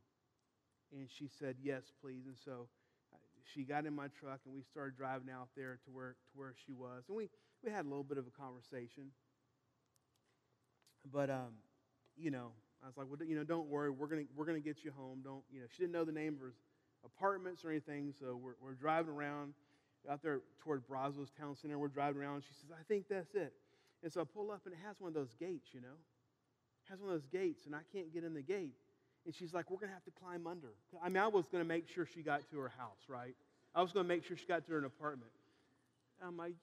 [0.93, 2.27] And she said, Yes, please.
[2.27, 2.69] And so
[3.13, 3.17] uh,
[3.53, 6.55] she got in my truck and we started driving out there to where, to where
[6.67, 7.05] she was.
[7.09, 7.31] And we,
[7.65, 9.11] we had a little bit of a conversation.
[11.13, 11.55] But, um,
[12.17, 13.91] you know, I was like, well, you know, don't worry.
[13.91, 15.21] We're going we're gonna get you home.
[15.23, 16.53] Don't, you know, she didn't know the name of her
[17.05, 18.13] apartments or anything.
[18.19, 19.55] So we're, we're driving around
[20.09, 21.79] out there toward Brazos Town Center.
[21.79, 22.43] We're driving around.
[22.43, 23.53] She says, I think that's it.
[24.03, 25.99] And so I pull up and it has one of those gates, you know.
[26.87, 28.75] It has one of those gates and I can't get in the gate.
[29.27, 30.73] And she's like, we're going to have to climb under.
[31.03, 33.37] I mean, I was going to make sure she got to her house, right?
[33.75, 35.31] I was going to make sure she got to her apartment.
[36.25, 36.55] I'm like,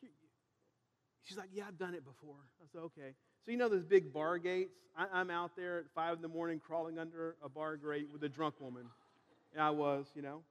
[1.23, 2.41] she's like, yeah, I've done it before.
[2.61, 3.13] I said, okay.
[3.47, 4.75] So you know those big bar gates?
[4.97, 8.21] I, am out there at 5 in the morning crawling under a bar grate with
[8.23, 8.83] a drunk woman.
[9.53, 10.41] And I was, you know.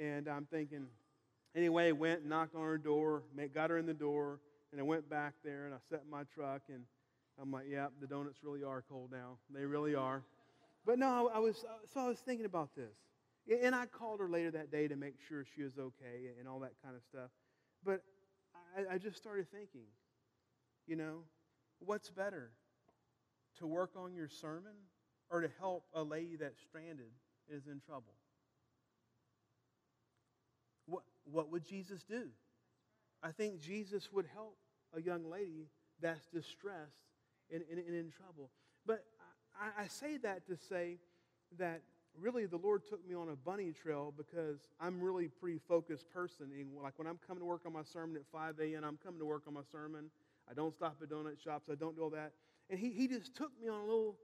[0.00, 0.86] And I'm thinking,
[1.54, 4.40] anyway, went knocked on her door, got her in the door,
[4.72, 6.84] and I went back there and I set my truck and
[7.38, 9.36] I'm like, yeah, the donuts really are cold now.
[9.54, 10.22] They really are.
[10.86, 13.60] But no, I was uh, so I was thinking about this.
[13.62, 16.60] And I called her later that day to make sure she was okay and all
[16.60, 17.28] that kind of stuff.
[17.84, 18.02] But
[18.74, 19.84] I, I just started thinking,
[20.86, 21.24] you know,
[21.80, 22.50] what's better?
[23.58, 24.72] To work on your sermon
[25.30, 27.10] or to help a lady that's stranded
[27.48, 28.14] is in trouble?
[30.86, 32.28] What, what would Jesus do?
[33.22, 34.56] I think Jesus would help
[34.96, 35.68] a young lady
[36.00, 37.04] that's distressed
[37.52, 38.50] and, and, and in trouble.
[38.86, 39.04] But
[39.60, 40.98] I, I say that to say
[41.58, 41.82] that
[42.18, 46.50] really the Lord took me on a bunny trail because I'm really pretty focused person.
[46.58, 49.20] And like when I'm coming to work on my sermon at 5 a.m., I'm coming
[49.20, 50.10] to work on my sermon.
[50.50, 51.68] I don't stop at donut shops.
[51.70, 52.32] I don't do all that.
[52.68, 54.16] And he, he just took me on a little,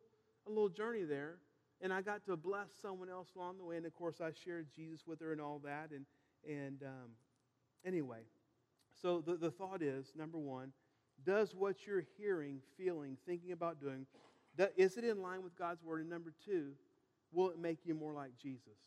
[0.46, 1.36] a little journey there.
[1.80, 3.76] And I got to bless someone else along the way.
[3.76, 5.90] And of course, I shared Jesus with her and all that.
[5.90, 6.06] And,
[6.48, 7.10] and um,
[7.84, 8.20] anyway,
[9.00, 10.72] so the, the thought is number one,
[11.24, 14.06] does what you're hearing, feeling, thinking about doing,
[14.76, 16.00] is it in line with God's word?
[16.00, 16.72] And number two,
[17.32, 18.78] will it make you more like Jesus?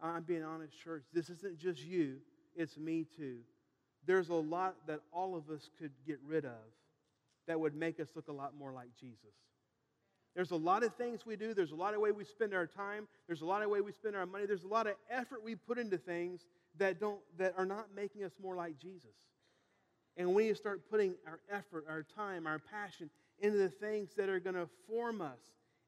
[0.00, 1.04] I'm being honest, church.
[1.12, 2.16] This isn't just you,
[2.54, 3.38] it's me too.
[4.06, 6.52] There's a lot that all of us could get rid of
[7.46, 9.34] that would make us look a lot more like Jesus.
[10.34, 11.54] There's a lot of things we do.
[11.54, 13.08] There's a lot of way we spend our time.
[13.26, 14.44] There's a lot of way we spend our money.
[14.44, 16.42] There's a lot of effort we put into things
[16.78, 19.14] that don't that are not making us more like Jesus.
[20.18, 24.10] And we need to start putting our effort, our time, our passion into the things
[24.16, 25.40] that are going to form us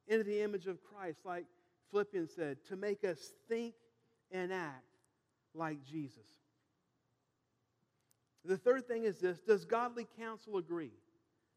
[0.07, 1.44] into the image of Christ, like
[1.90, 3.74] Philippians said, to make us think
[4.31, 4.85] and act
[5.54, 6.26] like Jesus.
[8.44, 10.92] The third thing is this Does godly counsel agree?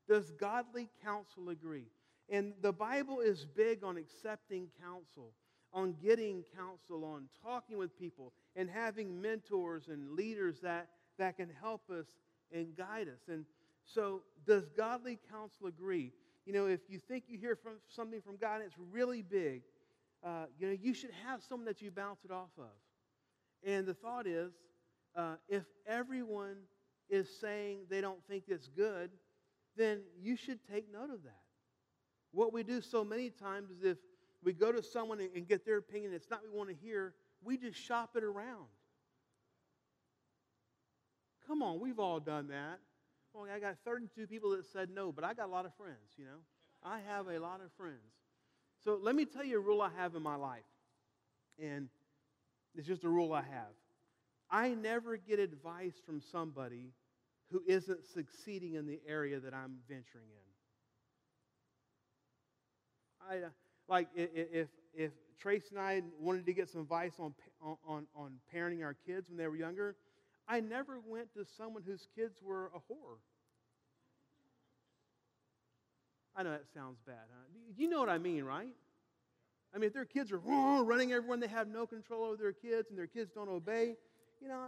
[0.07, 1.87] Does godly counsel agree?
[2.29, 5.33] And the Bible is big on accepting counsel,
[5.73, 11.49] on getting counsel, on talking with people, and having mentors and leaders that, that can
[11.59, 12.05] help us
[12.53, 13.27] and guide us.
[13.27, 13.45] And
[13.85, 16.13] so, does godly counsel agree?
[16.45, 19.61] You know, if you think you hear from something from God and it's really big,
[20.23, 22.71] uh, you know, you should have someone that you bounce it off of.
[23.63, 24.53] And the thought is,
[25.15, 26.55] uh, if everyone
[27.09, 29.11] is saying they don't think it's good,
[29.75, 31.41] then you should take note of that.
[32.31, 33.97] What we do so many times is if
[34.43, 37.57] we go to someone and get their opinion, it's not we want to hear, we
[37.57, 38.67] just shop it around.
[41.47, 42.79] Come on, we've all done that.
[43.33, 46.15] Well, I got 32 people that said no, but I got a lot of friends,
[46.17, 46.39] you know.
[46.83, 48.13] I have a lot of friends.
[48.83, 50.63] So let me tell you a rule I have in my life.
[51.61, 51.89] And
[52.75, 53.73] it's just a rule I have.
[54.51, 56.91] I never get advice from somebody
[57.51, 60.51] who isn't succeeding in the area that I'm venturing in.
[63.29, 63.49] I, uh,
[63.87, 67.33] like if, if Trace and I wanted to get some advice on,
[67.87, 69.95] on, on parenting our kids when they were younger,
[70.47, 73.19] I never went to someone whose kids were a whore.
[76.35, 77.59] I know that sounds bad, huh?
[77.77, 78.73] You know what I mean, right?
[79.73, 80.37] I mean, if their kids are
[80.83, 83.95] running everyone, they have no control over their kids, and their kids don't obey,
[84.41, 84.67] you know,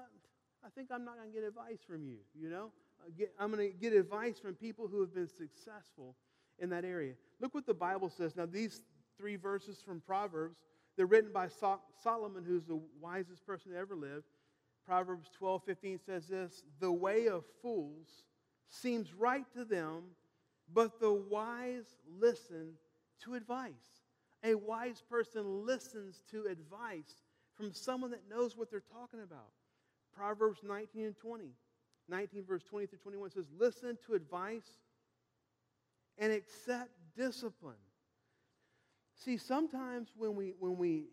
[0.66, 2.72] I think I'm not going to get advice from you, you know?
[3.02, 6.16] Uh, I'm going to get advice from people who have been successful
[6.60, 7.14] in that area.
[7.42, 8.36] Look what the Bible says.
[8.36, 8.82] Now, these
[9.18, 10.58] three verses from Proverbs,
[10.96, 11.48] they're written by
[12.04, 14.24] Solomon, who's the wisest person to ever live.
[14.86, 18.26] Proverbs 12 15 says this The way of fools
[18.68, 20.04] seems right to them,
[20.72, 22.74] but the wise listen
[23.24, 23.72] to advice.
[24.44, 27.23] A wise person listens to advice
[27.56, 29.52] from someone that knows what they're talking about.
[30.16, 31.46] Proverbs 19 and 20.
[32.10, 34.68] 19 verse 20 through 21 says, Listen to advice
[36.18, 37.76] and accept discipline.
[39.16, 41.06] See, sometimes when we, when we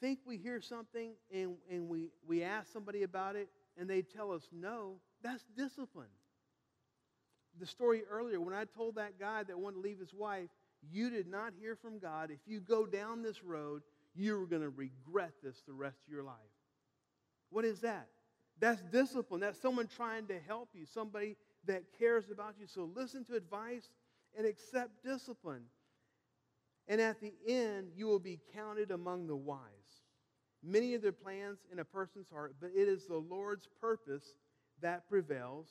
[0.00, 4.32] think we hear something and, and we, we ask somebody about it and they tell
[4.32, 6.08] us no, that's discipline.
[7.60, 10.48] The story earlier, when I told that guy that wanted to leave his wife,
[10.90, 12.30] you did not hear from God.
[12.30, 13.82] If you go down this road,
[14.14, 16.34] you're going to regret this the rest of your life.
[17.50, 18.08] What is that?
[18.60, 19.40] That's discipline.
[19.40, 22.66] That's someone trying to help you, somebody that cares about you.
[22.66, 23.88] So listen to advice
[24.36, 25.64] and accept discipline.
[26.86, 29.60] And at the end, you will be counted among the wise.
[30.62, 34.36] Many of their plans in a person's heart, but it is the Lord's purpose
[34.80, 35.68] that prevails.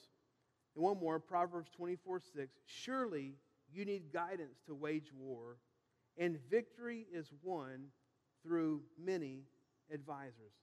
[0.75, 2.53] And one more, Proverbs 24 6.
[2.65, 3.35] Surely
[3.71, 5.57] you need guidance to wage war,
[6.17, 7.87] and victory is won
[8.43, 9.43] through many
[9.91, 10.53] advisors.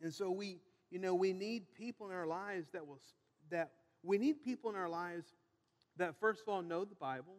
[0.00, 0.58] And so we,
[0.90, 3.00] you know, we need people in our lives that will
[3.50, 3.70] that
[4.02, 5.26] we need people in our lives
[5.96, 7.36] that first of all know the Bible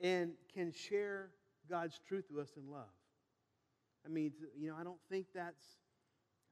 [0.00, 1.30] and can share
[1.70, 2.86] God's truth to us in love.
[4.04, 5.62] I mean, you know, I don't think that's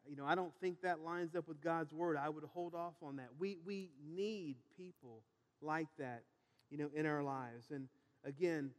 [0.08, 2.16] you know, I don't think that lines up with God's word.
[2.16, 3.28] I would hold off on that.
[3.38, 5.22] We we need people
[5.60, 6.22] like that,
[6.70, 7.66] you know, in our lives.
[7.70, 7.88] And
[8.24, 8.70] again,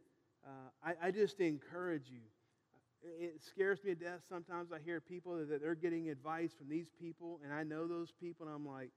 [0.46, 2.22] uh, I, I just encourage you
[3.04, 4.72] it scares me to death sometimes.
[4.72, 8.46] I hear people that they're getting advice from these people, and I know those people,
[8.46, 8.92] and I'm like,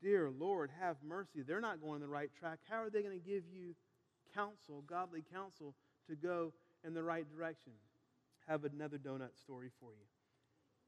[0.00, 1.42] Dear Lord, have mercy.
[1.46, 2.58] They're not going the right track.
[2.68, 3.76] How are they going to give you
[4.34, 5.76] counsel, godly counsel,
[6.08, 6.52] to go
[6.84, 7.72] in the right direction?
[8.48, 10.06] Have another donut story for you.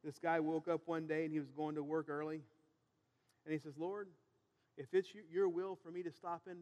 [0.02, 2.40] This guy woke up one day and he was going to work early,
[3.44, 4.08] and he says, Lord,
[4.76, 6.56] if it's your will for me to stop in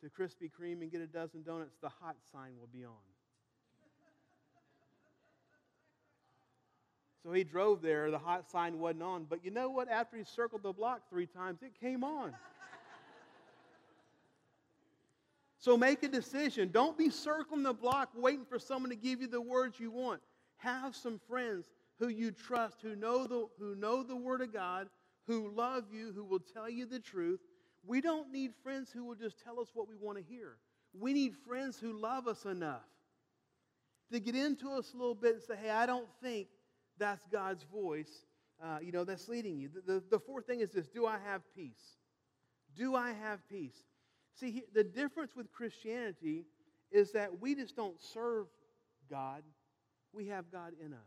[0.00, 2.92] to Krispy Kreme and get a dozen donuts, the hot sign will be on.
[7.24, 8.10] So he drove there.
[8.10, 9.24] The hot sign wasn't on.
[9.24, 9.88] But you know what?
[9.88, 12.34] After he circled the block three times, it came on.
[15.58, 16.70] so make a decision.
[16.70, 20.20] Don't be circling the block waiting for someone to give you the words you want.
[20.58, 24.88] Have some friends who you trust, who know the, who know the Word of God,
[25.26, 27.40] who love you, who will tell you the truth.
[27.86, 30.56] We don't need friends who will just tell us what we want to hear.
[30.98, 32.86] We need friends who love us enough
[34.12, 36.48] to get into us a little bit and say, hey, I don't think
[36.98, 38.26] that's God's voice,
[38.62, 39.68] uh, you know, that's leading you.
[39.68, 41.98] The, the, the, fourth thing is this do I have peace?
[42.76, 43.76] Do I have peace?
[44.38, 46.44] See, the difference with Christianity
[46.90, 48.46] is that we just don't serve
[49.10, 49.42] God,
[50.12, 50.98] we have God in us.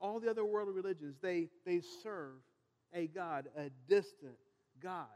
[0.00, 2.36] All the other worldly religions, they, they serve
[2.94, 4.36] a God, a distant
[4.80, 5.06] God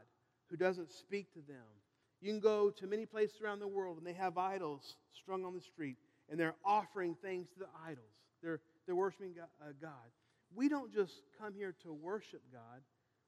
[0.53, 1.65] who doesn't speak to them.
[2.21, 5.55] You can go to many places around the world and they have idols strung on
[5.55, 5.97] the street
[6.29, 8.05] and they're offering things to the idols.
[8.43, 9.91] They're they're worshiping uh, God.
[10.53, 12.81] We don't just come here to worship God,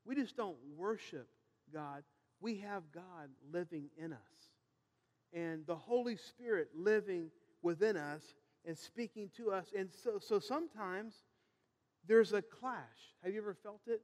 [0.06, 1.28] We just don't worship
[1.74, 2.04] God.
[2.42, 4.20] We have God living in us.
[5.34, 7.32] And the Holy Spirit living
[7.64, 8.22] within us
[8.66, 9.66] and speaking to us.
[9.76, 11.16] And so, so sometimes
[12.08, 13.16] there's a clash.
[13.24, 14.02] Have you ever felt it?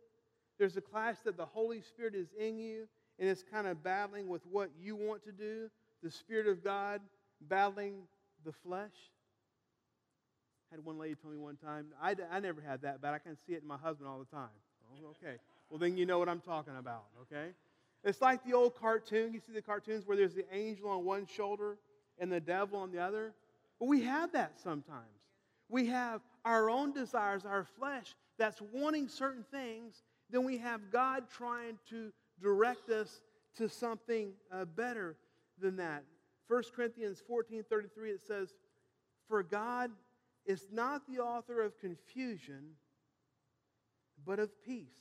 [0.57, 2.87] There's a clash that the Holy Spirit is in you
[3.19, 5.69] and it's kind of battling with what you want to do,
[6.03, 7.01] the Spirit of God
[7.47, 8.03] battling
[8.43, 8.95] the flesh.
[10.71, 13.19] I had one lady tell me one time, I, I never had that, but I
[13.19, 14.49] can see it in my husband all the time.
[14.91, 15.37] Oh, okay.
[15.69, 17.51] Well, then you know what I'm talking about, okay?
[18.03, 19.33] It's like the old cartoon.
[19.33, 21.77] You see the cartoons where there's the angel on one shoulder
[22.19, 23.33] and the devil on the other?
[23.79, 25.05] But we have that sometimes.
[25.69, 30.03] We have our own desires, our flesh that's wanting certain things.
[30.29, 33.21] Then we have God trying to direct us
[33.57, 35.15] to something uh, better
[35.59, 36.03] than that.
[36.47, 38.53] 1 Corinthians 14 33, it says,
[39.27, 39.91] For God
[40.45, 42.71] is not the author of confusion,
[44.25, 44.95] but of peace.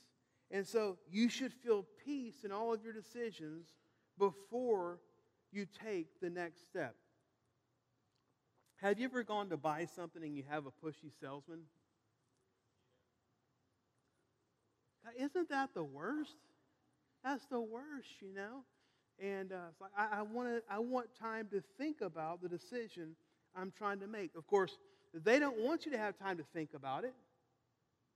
[0.49, 3.67] And so you should feel peace in all of your decisions
[4.17, 4.99] before
[5.51, 6.95] you take the next step.
[8.81, 11.61] Have you ever gone to buy something and you have a pushy salesman?
[15.17, 16.37] Isn't that the worst?
[17.23, 18.63] That's the worst, you know?
[19.19, 23.15] And uh, like, I, I, wanna, I want time to think about the decision
[23.55, 24.31] I'm trying to make.
[24.35, 24.77] Of course,
[25.13, 27.13] they don't want you to have time to think about it.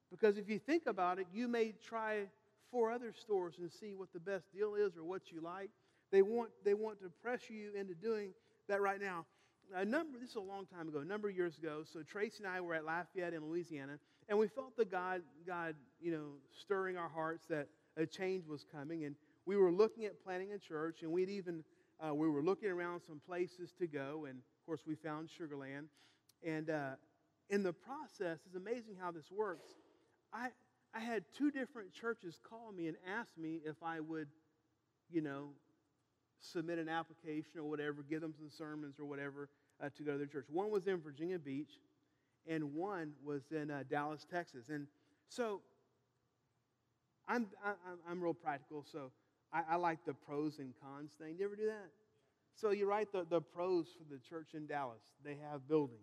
[0.09, 2.23] Because if you think about it, you may try
[2.71, 5.69] four other stores and see what the best deal is or what you like.
[6.11, 8.31] They want, they want to pressure you into doing
[8.67, 9.25] that right now.
[9.75, 11.83] A number, this is a long time ago, a number of years ago.
[11.91, 13.97] So Tracy and I were at Lafayette in Louisiana,
[14.29, 16.27] and we felt the God, God, you know,
[16.61, 19.05] stirring our hearts that a change was coming.
[19.05, 21.63] And we were looking at planning a church, and we'd even,
[21.99, 24.25] uh, we were looking around some places to go.
[24.27, 25.85] And of course, we found Sugarland.
[26.43, 26.95] And uh,
[27.49, 29.69] in the process, it's amazing how this works.
[30.33, 30.49] I,
[30.93, 34.27] I had two different churches call me and ask me if I would,
[35.11, 35.49] you know,
[36.39, 39.49] submit an application or whatever, give them some sermons or whatever
[39.83, 40.45] uh, to go to their church.
[40.49, 41.79] One was in Virginia Beach,
[42.47, 44.69] and one was in uh, Dallas, Texas.
[44.69, 44.87] And
[45.27, 45.61] so
[47.27, 49.11] I'm, I, am i am real practical, so
[49.51, 51.35] I, I, like the pros and cons thing.
[51.39, 51.89] You ever do that?
[52.55, 55.01] So you write the, the pros for the church in Dallas.
[55.23, 55.97] They have building,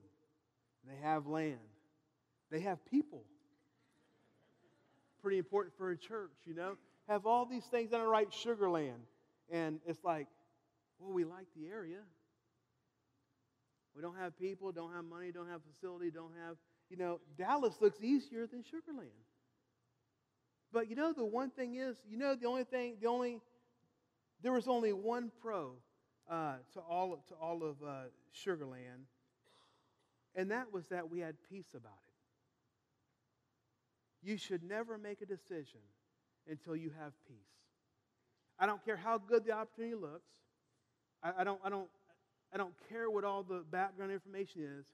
[0.86, 1.58] they have land,
[2.50, 3.24] they have people.
[5.22, 6.76] Pretty important for a church, you know?
[7.08, 9.06] Have all these things, and I write Sugarland.
[9.50, 10.26] And it's like,
[10.98, 12.00] well, we like the area.
[13.94, 16.56] We don't have people, don't have money, don't have facility, don't have,
[16.90, 19.10] you know, Dallas looks easier than Sugarland.
[20.72, 23.40] But you know, the one thing is, you know, the only thing, the only,
[24.42, 25.72] there was only one pro
[26.30, 28.04] uh, to all to all of uh,
[28.34, 29.04] Sugarland,
[30.34, 31.92] and that was that we had peace about
[34.22, 34.28] it.
[34.28, 35.80] You should never make a decision
[36.48, 37.36] until you have peace.
[38.58, 40.30] I don't care how good the opportunity looks.
[41.22, 41.88] I, I don't, I, don't,
[42.54, 44.86] I don't care what all the background information is.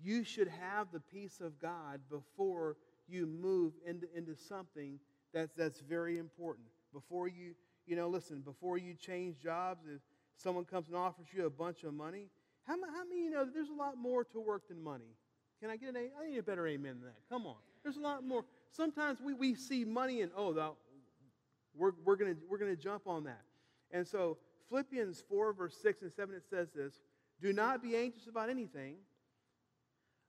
[0.00, 2.76] You should have the peace of God before
[3.08, 4.98] you move into, into something
[5.32, 6.66] that's, that's very important.
[6.92, 7.54] Before you,
[7.86, 10.00] you know, listen, before you change jobs, if
[10.36, 12.28] someone comes and offers you a bunch of money,
[12.66, 15.16] how, how many you know there's a lot more to work than money?
[15.60, 16.22] Can I get an a?
[16.22, 17.16] I need a better amen than that.
[17.28, 17.56] Come on.
[17.82, 18.44] There's a lot more.
[18.70, 20.70] Sometimes we, we see money and, oh, the,
[21.74, 23.42] we're, we're going we're gonna jump on that.
[23.90, 24.38] And so,
[24.68, 27.00] Philippians 4, verse 6 and 7, it says this
[27.40, 28.96] Do not be anxious about anything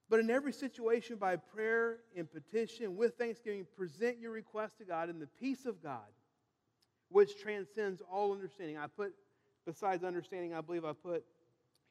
[0.09, 5.09] but in every situation, by prayer and petition with thanksgiving, present your request to God
[5.09, 5.99] in the peace of God,
[7.09, 8.77] which transcends all understanding.
[8.77, 9.13] I put,
[9.67, 11.23] besides understanding, I believe I put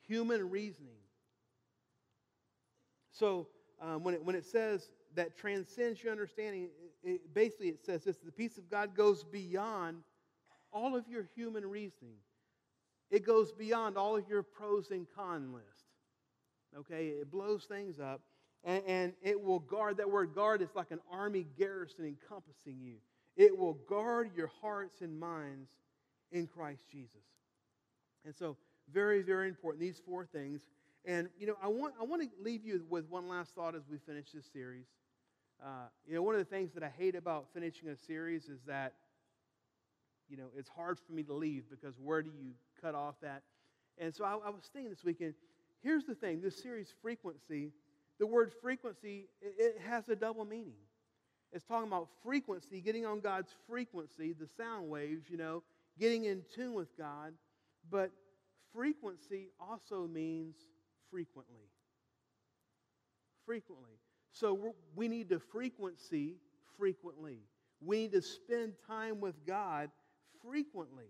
[0.07, 0.99] human reasoning.
[3.13, 3.47] So
[3.81, 6.71] um, when, it, when it says that transcends your understanding,
[7.05, 10.03] it, it, basically it says this the peace of God goes beyond
[10.73, 12.19] all of your human reasoning,
[13.11, 15.78] it goes beyond all of your pros and cons list.
[16.77, 18.21] Okay, it blows things up.
[18.65, 22.97] And, and it will guard, that word guard is like an army garrison encompassing you.
[23.37, 25.71] It will guard your hearts and minds
[26.33, 27.23] in Christ Jesus.
[28.25, 28.57] And so,
[28.93, 30.63] very, very important, these four things.
[31.05, 33.83] And, you know, I want, I want to leave you with one last thought as
[33.91, 34.87] we finish this series.
[35.63, 38.61] Uh, you know, one of the things that I hate about finishing a series is
[38.67, 38.95] that,
[40.29, 43.43] you know, it's hard for me to leave because where do you cut off at?
[43.99, 45.35] And so I, I was thinking this weekend,
[45.83, 47.73] here's the thing this series, frequency,
[48.19, 50.75] the word frequency, it, has a double meaning.
[51.53, 55.63] It's talking about frequency, getting on God's frequency, the sound waves, you know,
[55.99, 57.33] getting in tune with God.
[57.91, 58.11] But
[58.75, 60.57] frequency also means
[61.11, 61.71] frequently.
[63.47, 63.99] Frequently.
[64.33, 66.37] So we need to frequency
[66.79, 67.39] frequently.
[67.81, 69.91] We need to spend time with God
[70.43, 71.07] frequently.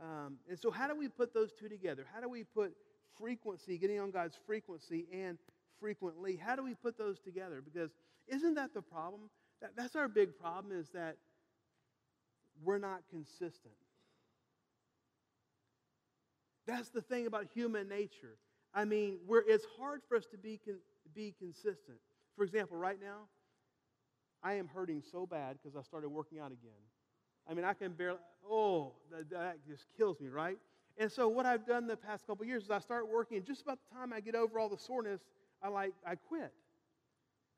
[0.00, 2.06] Um, and so, how do we put those two together?
[2.12, 2.72] How do we put
[3.20, 5.38] frequency, getting on God's frequency, and
[5.80, 6.36] frequently?
[6.36, 7.62] How do we put those together?
[7.62, 7.90] Because
[8.26, 9.30] isn't that the problem?
[9.60, 11.16] That, that's our big problem is that
[12.62, 13.74] we're not consistent.
[16.66, 18.36] That's the thing about human nature.
[18.74, 20.76] I mean, it's hard for us to be, con,
[21.14, 21.98] be consistent.
[22.36, 23.28] For example, right now,
[24.42, 26.70] I am hurting so bad because I started working out again.
[27.48, 30.58] I mean, I can barely, oh, that, that just kills me, right?
[30.98, 33.62] And so what I've done the past couple years is I start working, and just
[33.62, 35.20] about the time I get over all the soreness,
[35.62, 36.52] I like, I quit.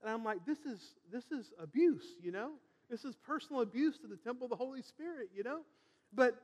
[0.03, 2.53] And I'm like, this is, this is abuse, you know?
[2.91, 5.61] This is personal abuse to the temple of the Holy Spirit, you know?
[6.13, 6.35] But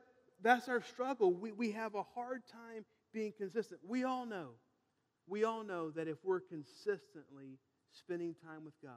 [0.41, 1.33] that's our struggle.
[1.33, 3.79] We, we have a hard time being consistent.
[3.87, 4.49] We all know,
[5.27, 7.59] we all know that if we're consistently
[7.91, 8.93] spending time with God,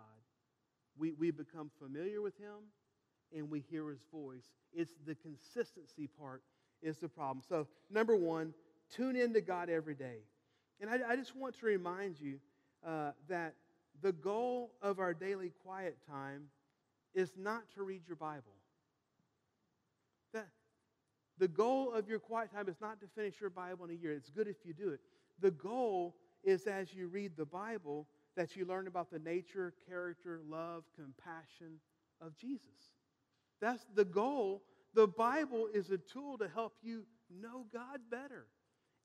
[0.99, 2.69] we, we become familiar with Him
[3.37, 4.45] and we hear His voice.
[4.73, 6.43] It's the consistency part
[6.83, 7.43] is the problem.
[7.49, 8.55] So, number one,
[8.95, 10.19] tune in to God every day.
[10.81, 12.39] And I, I just want to remind you
[12.87, 13.55] uh, that
[14.03, 16.45] the goal of our daily quiet time
[17.15, 18.55] is not to read your Bible.
[20.33, 20.49] That,
[21.39, 24.13] the goal of your quiet time is not to finish your Bible in a year.
[24.13, 25.01] It's good if you do it.
[25.41, 28.07] The goal is as you read the Bible
[28.37, 31.81] that you learn about the nature, character, love, compassion
[32.21, 32.95] of Jesus.
[33.61, 34.63] That's the goal.
[34.95, 38.47] The Bible is a tool to help you know God better.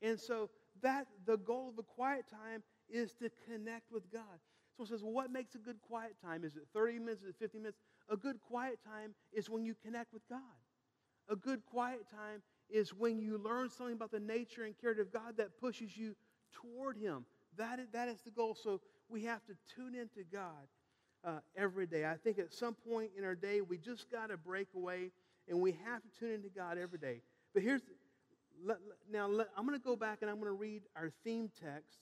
[0.01, 0.49] And so
[0.81, 4.39] that the goal of a quiet time is to connect with God.
[4.77, 6.43] So it says, what makes a good quiet time?
[6.43, 7.21] Is it 30 minutes?
[7.21, 7.77] Is it 50 minutes?
[8.09, 10.39] A good quiet time is when you connect with God.
[11.29, 15.13] A good quiet time is when you learn something about the nature and character of
[15.13, 16.15] God that pushes you
[16.51, 17.25] toward Him.
[17.57, 18.55] That is, that is the goal.
[18.55, 20.67] So we have to tune into God
[21.23, 22.05] uh, every day.
[22.05, 25.11] I think at some point in our day, we just got to break away
[25.47, 27.21] and we have to tune into God every day.
[27.53, 27.81] But here's
[28.63, 28.77] let,
[29.11, 31.99] now let, I'm going to go back and I'm going to read our theme text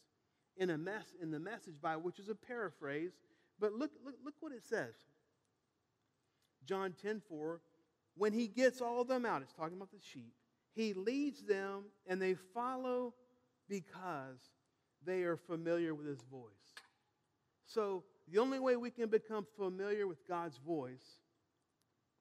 [0.57, 3.11] in a mess in the Message Bible, which is a paraphrase.
[3.59, 4.93] But look, look, look what it says.
[6.65, 7.59] John 10 4,
[8.15, 10.33] when he gets all of them out, it's talking about the sheep,
[10.73, 13.13] he leads them and they follow
[13.67, 14.39] because
[15.05, 16.51] they are familiar with his voice.
[17.65, 21.22] So the only way we can become familiar with God's voice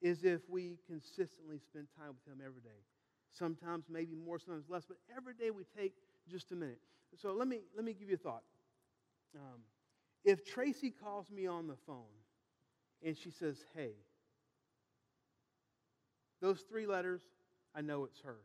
[0.03, 2.83] is if we consistently spend time with him every day.
[3.31, 5.95] Sometimes maybe more, sometimes less, but every day we take
[6.29, 6.81] just a minute.
[7.17, 8.43] So let me, let me give you a thought.
[9.35, 9.61] Um,
[10.25, 12.03] if Tracy calls me on the phone
[13.05, 13.93] and she says, hey,
[16.41, 17.23] those three letters,
[17.75, 18.37] I know it's her.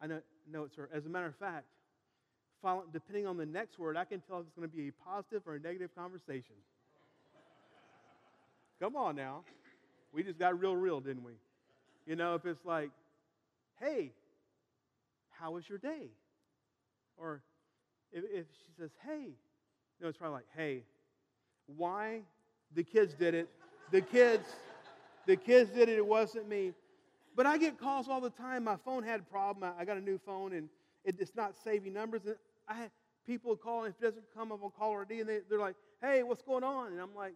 [0.00, 0.20] I know,
[0.50, 0.88] know it's her.
[0.92, 1.66] As a matter of fact,
[2.92, 5.42] depending on the next word, I can tell if it's going to be a positive
[5.46, 6.56] or a negative conversation.
[8.78, 9.44] Come on now.
[10.12, 11.32] We just got real, real, didn't we?
[12.06, 12.90] You know, if it's like,
[13.78, 14.12] hey,
[15.30, 16.08] how was your day?
[17.16, 17.42] Or
[18.12, 20.82] if, if she says, hey, you know, it's probably like, hey,
[21.76, 22.20] why?
[22.74, 23.48] The kids did it.
[23.90, 24.48] The kids,
[25.26, 25.96] the kids did it.
[25.96, 26.72] It wasn't me.
[27.36, 28.64] But I get calls all the time.
[28.64, 29.72] My phone had a problem.
[29.78, 30.68] I got a new phone and
[31.04, 32.22] it, it's not saving numbers.
[32.26, 32.36] And
[32.68, 32.90] I had
[33.26, 35.76] people call, and if it doesn't come up on caller ID, and they, they're like,
[36.02, 36.92] hey, what's going on?
[36.92, 37.34] And I'm like,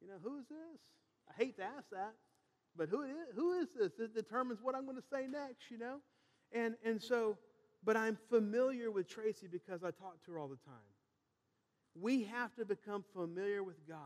[0.00, 0.80] you know, who is this?
[1.28, 2.14] I hate to ask that,
[2.76, 3.92] but who is, who is this?
[3.98, 5.98] It determines what I'm going to say next, you know?
[6.52, 7.38] And, and so,
[7.84, 10.74] but I'm familiar with Tracy because I talk to her all the time.
[11.94, 13.98] We have to become familiar with God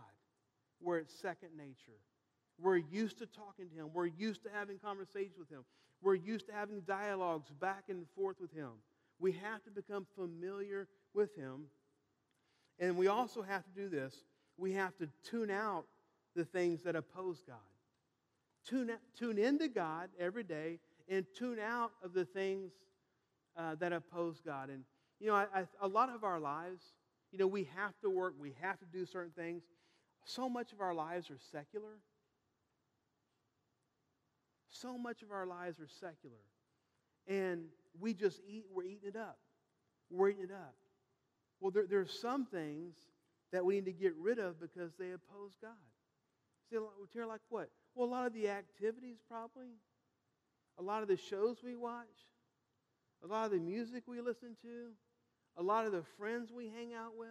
[0.80, 1.98] where it's second nature.
[2.58, 3.90] We're used to talking to Him.
[3.92, 5.64] We're used to having conversations with Him.
[6.02, 8.70] We're used to having dialogues back and forth with Him.
[9.18, 11.66] We have to become familiar with Him.
[12.78, 14.14] And we also have to do this.
[14.58, 15.86] We have to tune out
[16.36, 17.56] the things that oppose God.
[18.68, 20.78] Tune, tune into God every day
[21.08, 22.72] and tune out of the things
[23.56, 24.68] uh, that oppose God.
[24.68, 24.84] And,
[25.18, 26.82] you know, I, I, a lot of our lives,
[27.32, 29.62] you know, we have to work, we have to do certain things.
[30.24, 32.00] So much of our lives are secular.
[34.68, 36.36] So much of our lives are secular.
[37.26, 37.64] And
[37.98, 39.38] we just eat, we're eating it up.
[40.10, 40.74] We're eating it up.
[41.60, 42.94] Well, there, there are some things
[43.52, 45.70] that we need to get rid of because they oppose God.
[46.70, 46.78] See,
[47.14, 47.70] we're like what?
[47.94, 49.68] Well, a lot of the activities, probably.
[50.78, 52.06] A lot of the shows we watch.
[53.24, 54.90] A lot of the music we listen to.
[55.56, 57.28] A lot of the friends we hang out with.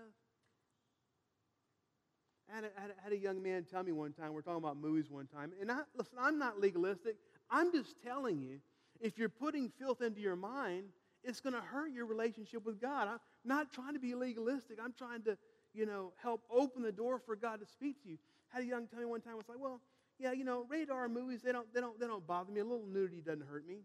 [2.52, 2.66] I had,
[3.04, 5.72] had a young man tell me one time, we're talking about movies one time, and
[5.72, 7.16] I, listen, I'm not legalistic.
[7.50, 8.60] I'm just telling you,
[9.02, 10.86] if you're putting filth into your mind,
[11.24, 13.08] it's going to hurt your relationship with God.
[13.08, 14.78] I'm not trying to be legalistic.
[14.84, 15.38] I'm trying to,
[15.74, 18.18] you know, help open the door for God to speak to you.
[18.50, 19.82] Had a young tell me one time, it's like, well,
[20.20, 22.62] yeah, you know, rated R movies, they don't, they, don't, they don't bother me.
[22.62, 23.82] A little nudity doesn't hurt me.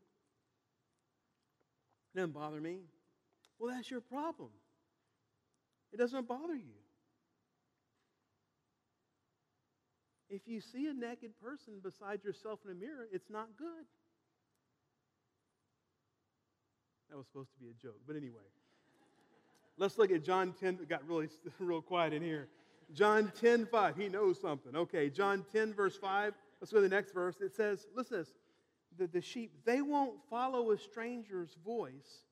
[2.15, 2.79] It doesn't bother me.
[3.59, 4.51] Well, that's your problem.
[5.93, 6.81] It doesn't bother you.
[10.29, 13.85] If you see a naked person beside yourself in a mirror, it's not good.
[17.11, 18.47] That was supposed to be a joke, but anyway.
[19.77, 20.79] Let's look at John 10.
[20.83, 22.49] It got really real quiet in here.
[22.95, 23.97] John 10, 5.
[23.97, 24.75] He knows something.
[24.75, 26.35] Okay, John 10, verse 5.
[26.61, 27.41] Let's go to the next verse.
[27.41, 28.33] It says, listen this.
[28.99, 32.25] The, the sheep, they won't follow a stranger's voice,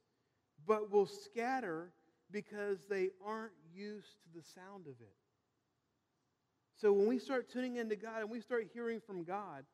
[0.67, 1.93] but will scatter
[2.31, 5.15] because they aren't used to the sound of it.
[6.77, 9.65] So when we start tuning into God and we start hearing from God,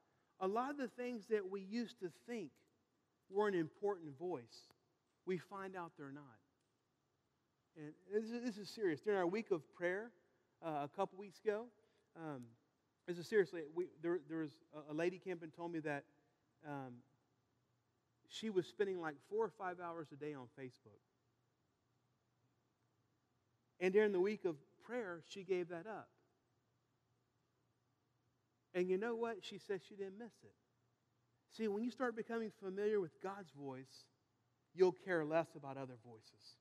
[0.41, 2.51] a lot of the things that we used to think
[3.31, 4.69] were an important voice,
[5.27, 6.25] we find out they're not.
[7.77, 9.01] And this is, this is serious.
[9.01, 10.11] During our week of prayer
[10.65, 11.65] uh, a couple weeks ago,
[12.17, 12.43] um,
[13.07, 14.53] this is seriously, we, there, there was
[14.91, 16.05] a, lady came and told me that
[16.67, 16.95] um,
[18.29, 21.01] she was spending like four or five hours a day on Facebook.
[23.81, 24.57] And during the week of
[24.87, 26.09] prayer, she gave that up.
[28.75, 29.39] And you know what?
[29.43, 30.55] She says she didn't miss it.
[31.57, 34.07] See, when you start becoming familiar with God's voice,
[34.75, 36.57] you'll care less about other voices.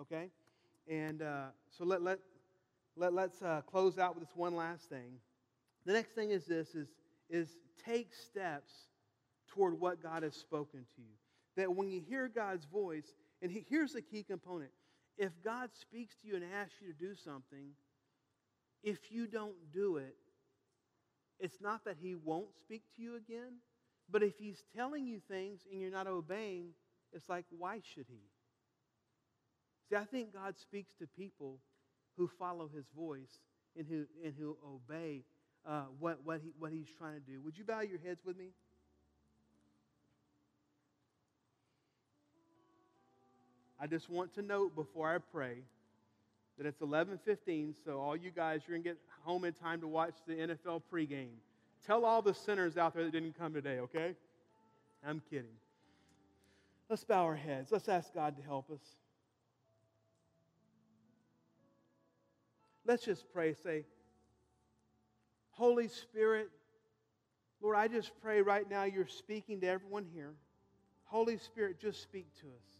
[0.00, 0.30] Okay?
[0.88, 2.18] And uh, so let, let,
[2.96, 5.18] let, let's uh, close out with this one last thing.
[5.86, 6.88] The next thing is this is,
[7.28, 7.48] is
[7.84, 8.72] take steps
[9.48, 11.14] toward what God has spoken to you.
[11.56, 14.70] That when you hear God's voice, and he, here's the key component
[15.16, 17.70] if God speaks to you and asks you to do something,
[18.82, 20.16] if you don't do it,
[21.38, 23.58] it's not that he won't speak to you again,
[24.10, 26.70] but if he's telling you things and you're not obeying,
[27.12, 28.22] it's like, why should he?
[29.88, 31.58] See, I think God speaks to people
[32.16, 33.40] who follow his voice
[33.76, 35.22] and who, and who obey
[35.66, 37.40] uh, what, what, he, what he's trying to do.
[37.42, 38.48] Would you bow your heads with me?
[43.80, 45.58] I just want to note before I pray
[46.56, 50.14] that it's 11:15, so all you guys, you're gonna get home in time to watch
[50.26, 51.34] the NFL pregame.
[51.84, 54.14] Tell all the sinners out there that didn't come today, okay?
[55.06, 55.56] I'm kidding.
[56.88, 57.72] Let's bow our heads.
[57.72, 58.80] Let's ask God to help us.
[62.86, 63.54] Let's just pray.
[63.54, 63.84] Say,
[65.50, 66.48] Holy Spirit,
[67.60, 70.34] Lord, I just pray right now you're speaking to everyone here.
[71.04, 72.74] Holy Spirit, just speak to us.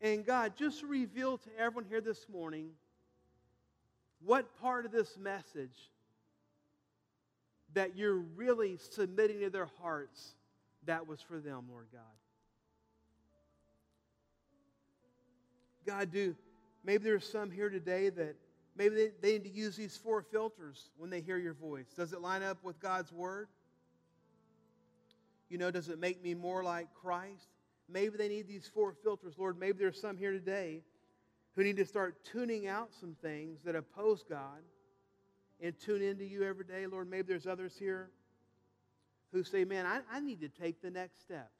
[0.00, 2.70] And God, just reveal to everyone here this morning
[4.24, 5.90] what part of this message
[7.74, 10.34] that you're really submitting to their hearts
[10.86, 12.02] that was for them, Lord God.
[15.86, 16.34] God, do
[16.84, 18.36] maybe there's some here today that
[18.76, 21.86] maybe they, they need to use these four filters when they hear your voice.
[21.96, 23.48] Does it line up with God's word?
[25.48, 27.48] You know, does it make me more like Christ?
[27.88, 29.58] Maybe they need these four filters, Lord.
[29.58, 30.82] Maybe there's some here today
[31.54, 34.62] who need to start tuning out some things that oppose God
[35.60, 36.86] and tune into you every day.
[36.86, 38.10] Lord, maybe there's others here
[39.32, 41.50] who say, Man, I, I need to take the next step.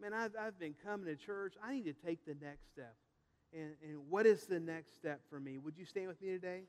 [0.00, 1.54] Man, I've, I've been coming to church.
[1.62, 2.96] I need to take the next step.
[3.54, 5.58] And, and what is the next step for me?
[5.58, 6.62] Would you stand with me today?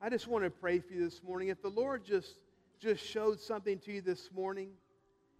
[0.00, 1.48] I just want to pray for you this morning.
[1.48, 2.36] If the Lord just
[2.80, 4.70] just showed something to you this morning,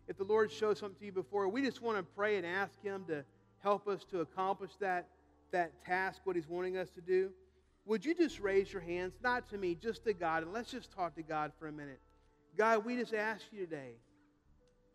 [0.06, 2.82] if the Lord showed something to you before, we just want to pray and ask
[2.82, 3.24] Him to
[3.62, 5.06] help us to accomplish that,
[5.50, 7.30] that task, what He's wanting us to do.
[7.86, 10.92] Would you just raise your hands, not to me, just to God, and let's just
[10.92, 12.00] talk to God for a minute.
[12.56, 13.92] God, we just ask you today,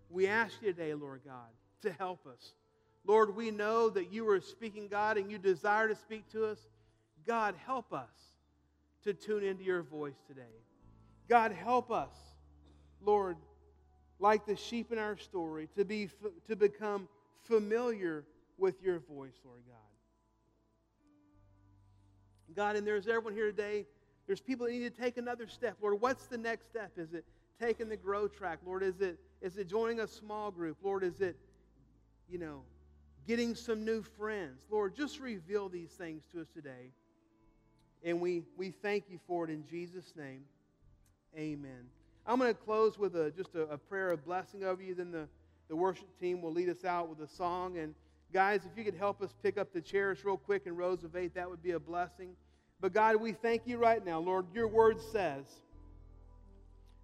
[0.10, 1.49] we ask you today, Lord God,
[1.82, 2.53] to help us.
[3.06, 6.60] Lord, we know that you are speaking, God, and you desire to speak to us.
[7.28, 8.10] God, help us
[9.03, 10.41] to tune into your voice today.
[11.28, 12.16] God, help us
[13.06, 13.38] Lord,
[14.20, 16.10] like the sheep in our story, to, be,
[16.47, 17.08] to become
[17.43, 18.24] familiar
[18.58, 19.76] with your voice, Lord God.
[22.56, 23.86] God, and there's everyone here today.
[24.28, 25.76] There's people that need to take another step.
[25.82, 26.91] Lord, what's the next step?
[26.97, 27.26] Is it
[27.60, 28.60] taking the grow track?
[28.66, 30.76] Lord, is it, is it joining a small group?
[30.82, 31.38] Lord, is it,
[32.28, 32.64] you know,
[33.28, 34.60] getting some new friends?
[34.72, 36.89] Lord, just reveal these things to us today.
[38.04, 40.41] And we, we thank you for it in Jesus' name.
[41.38, 41.86] Amen.
[42.26, 44.96] I'm going to close with a, just a, a, prayer of blessing over you.
[44.96, 45.28] Then the,
[45.68, 47.78] the worship team will lead us out with a song.
[47.78, 47.93] And
[48.34, 51.16] guys, if you could help us pick up the chairs real quick in rows of
[51.16, 52.32] eight, that would be a blessing.
[52.82, 54.18] But God, we thank you right now.
[54.18, 55.46] Lord, your word says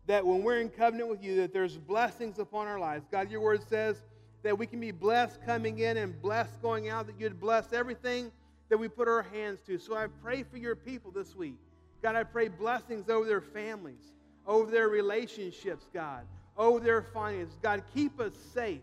[0.07, 3.05] that when we're in covenant with you, that there's blessings upon our lives.
[3.11, 4.01] God, your word says
[4.43, 8.31] that we can be blessed coming in and blessed going out, that you'd bless everything
[8.69, 9.77] that we put our hands to.
[9.77, 11.55] So I pray for your people this week.
[12.01, 14.13] God, I pray blessings over their families,
[14.47, 16.25] over their relationships, God,
[16.57, 17.57] over their finances.
[17.61, 18.81] God, keep us safe.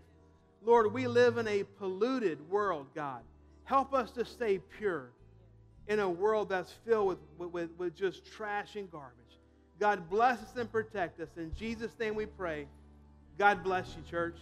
[0.64, 3.22] Lord, we live in a polluted world, God.
[3.64, 5.10] Help us to stay pure
[5.88, 9.27] in a world that's filled with, with, with just trash and garbage.
[9.78, 11.28] God, bless us and protect us.
[11.36, 12.66] In Jesus' name we pray.
[13.38, 14.36] God bless you, church.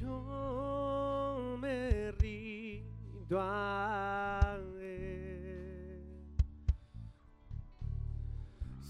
[0.00, 5.98] Yo me rindo a él.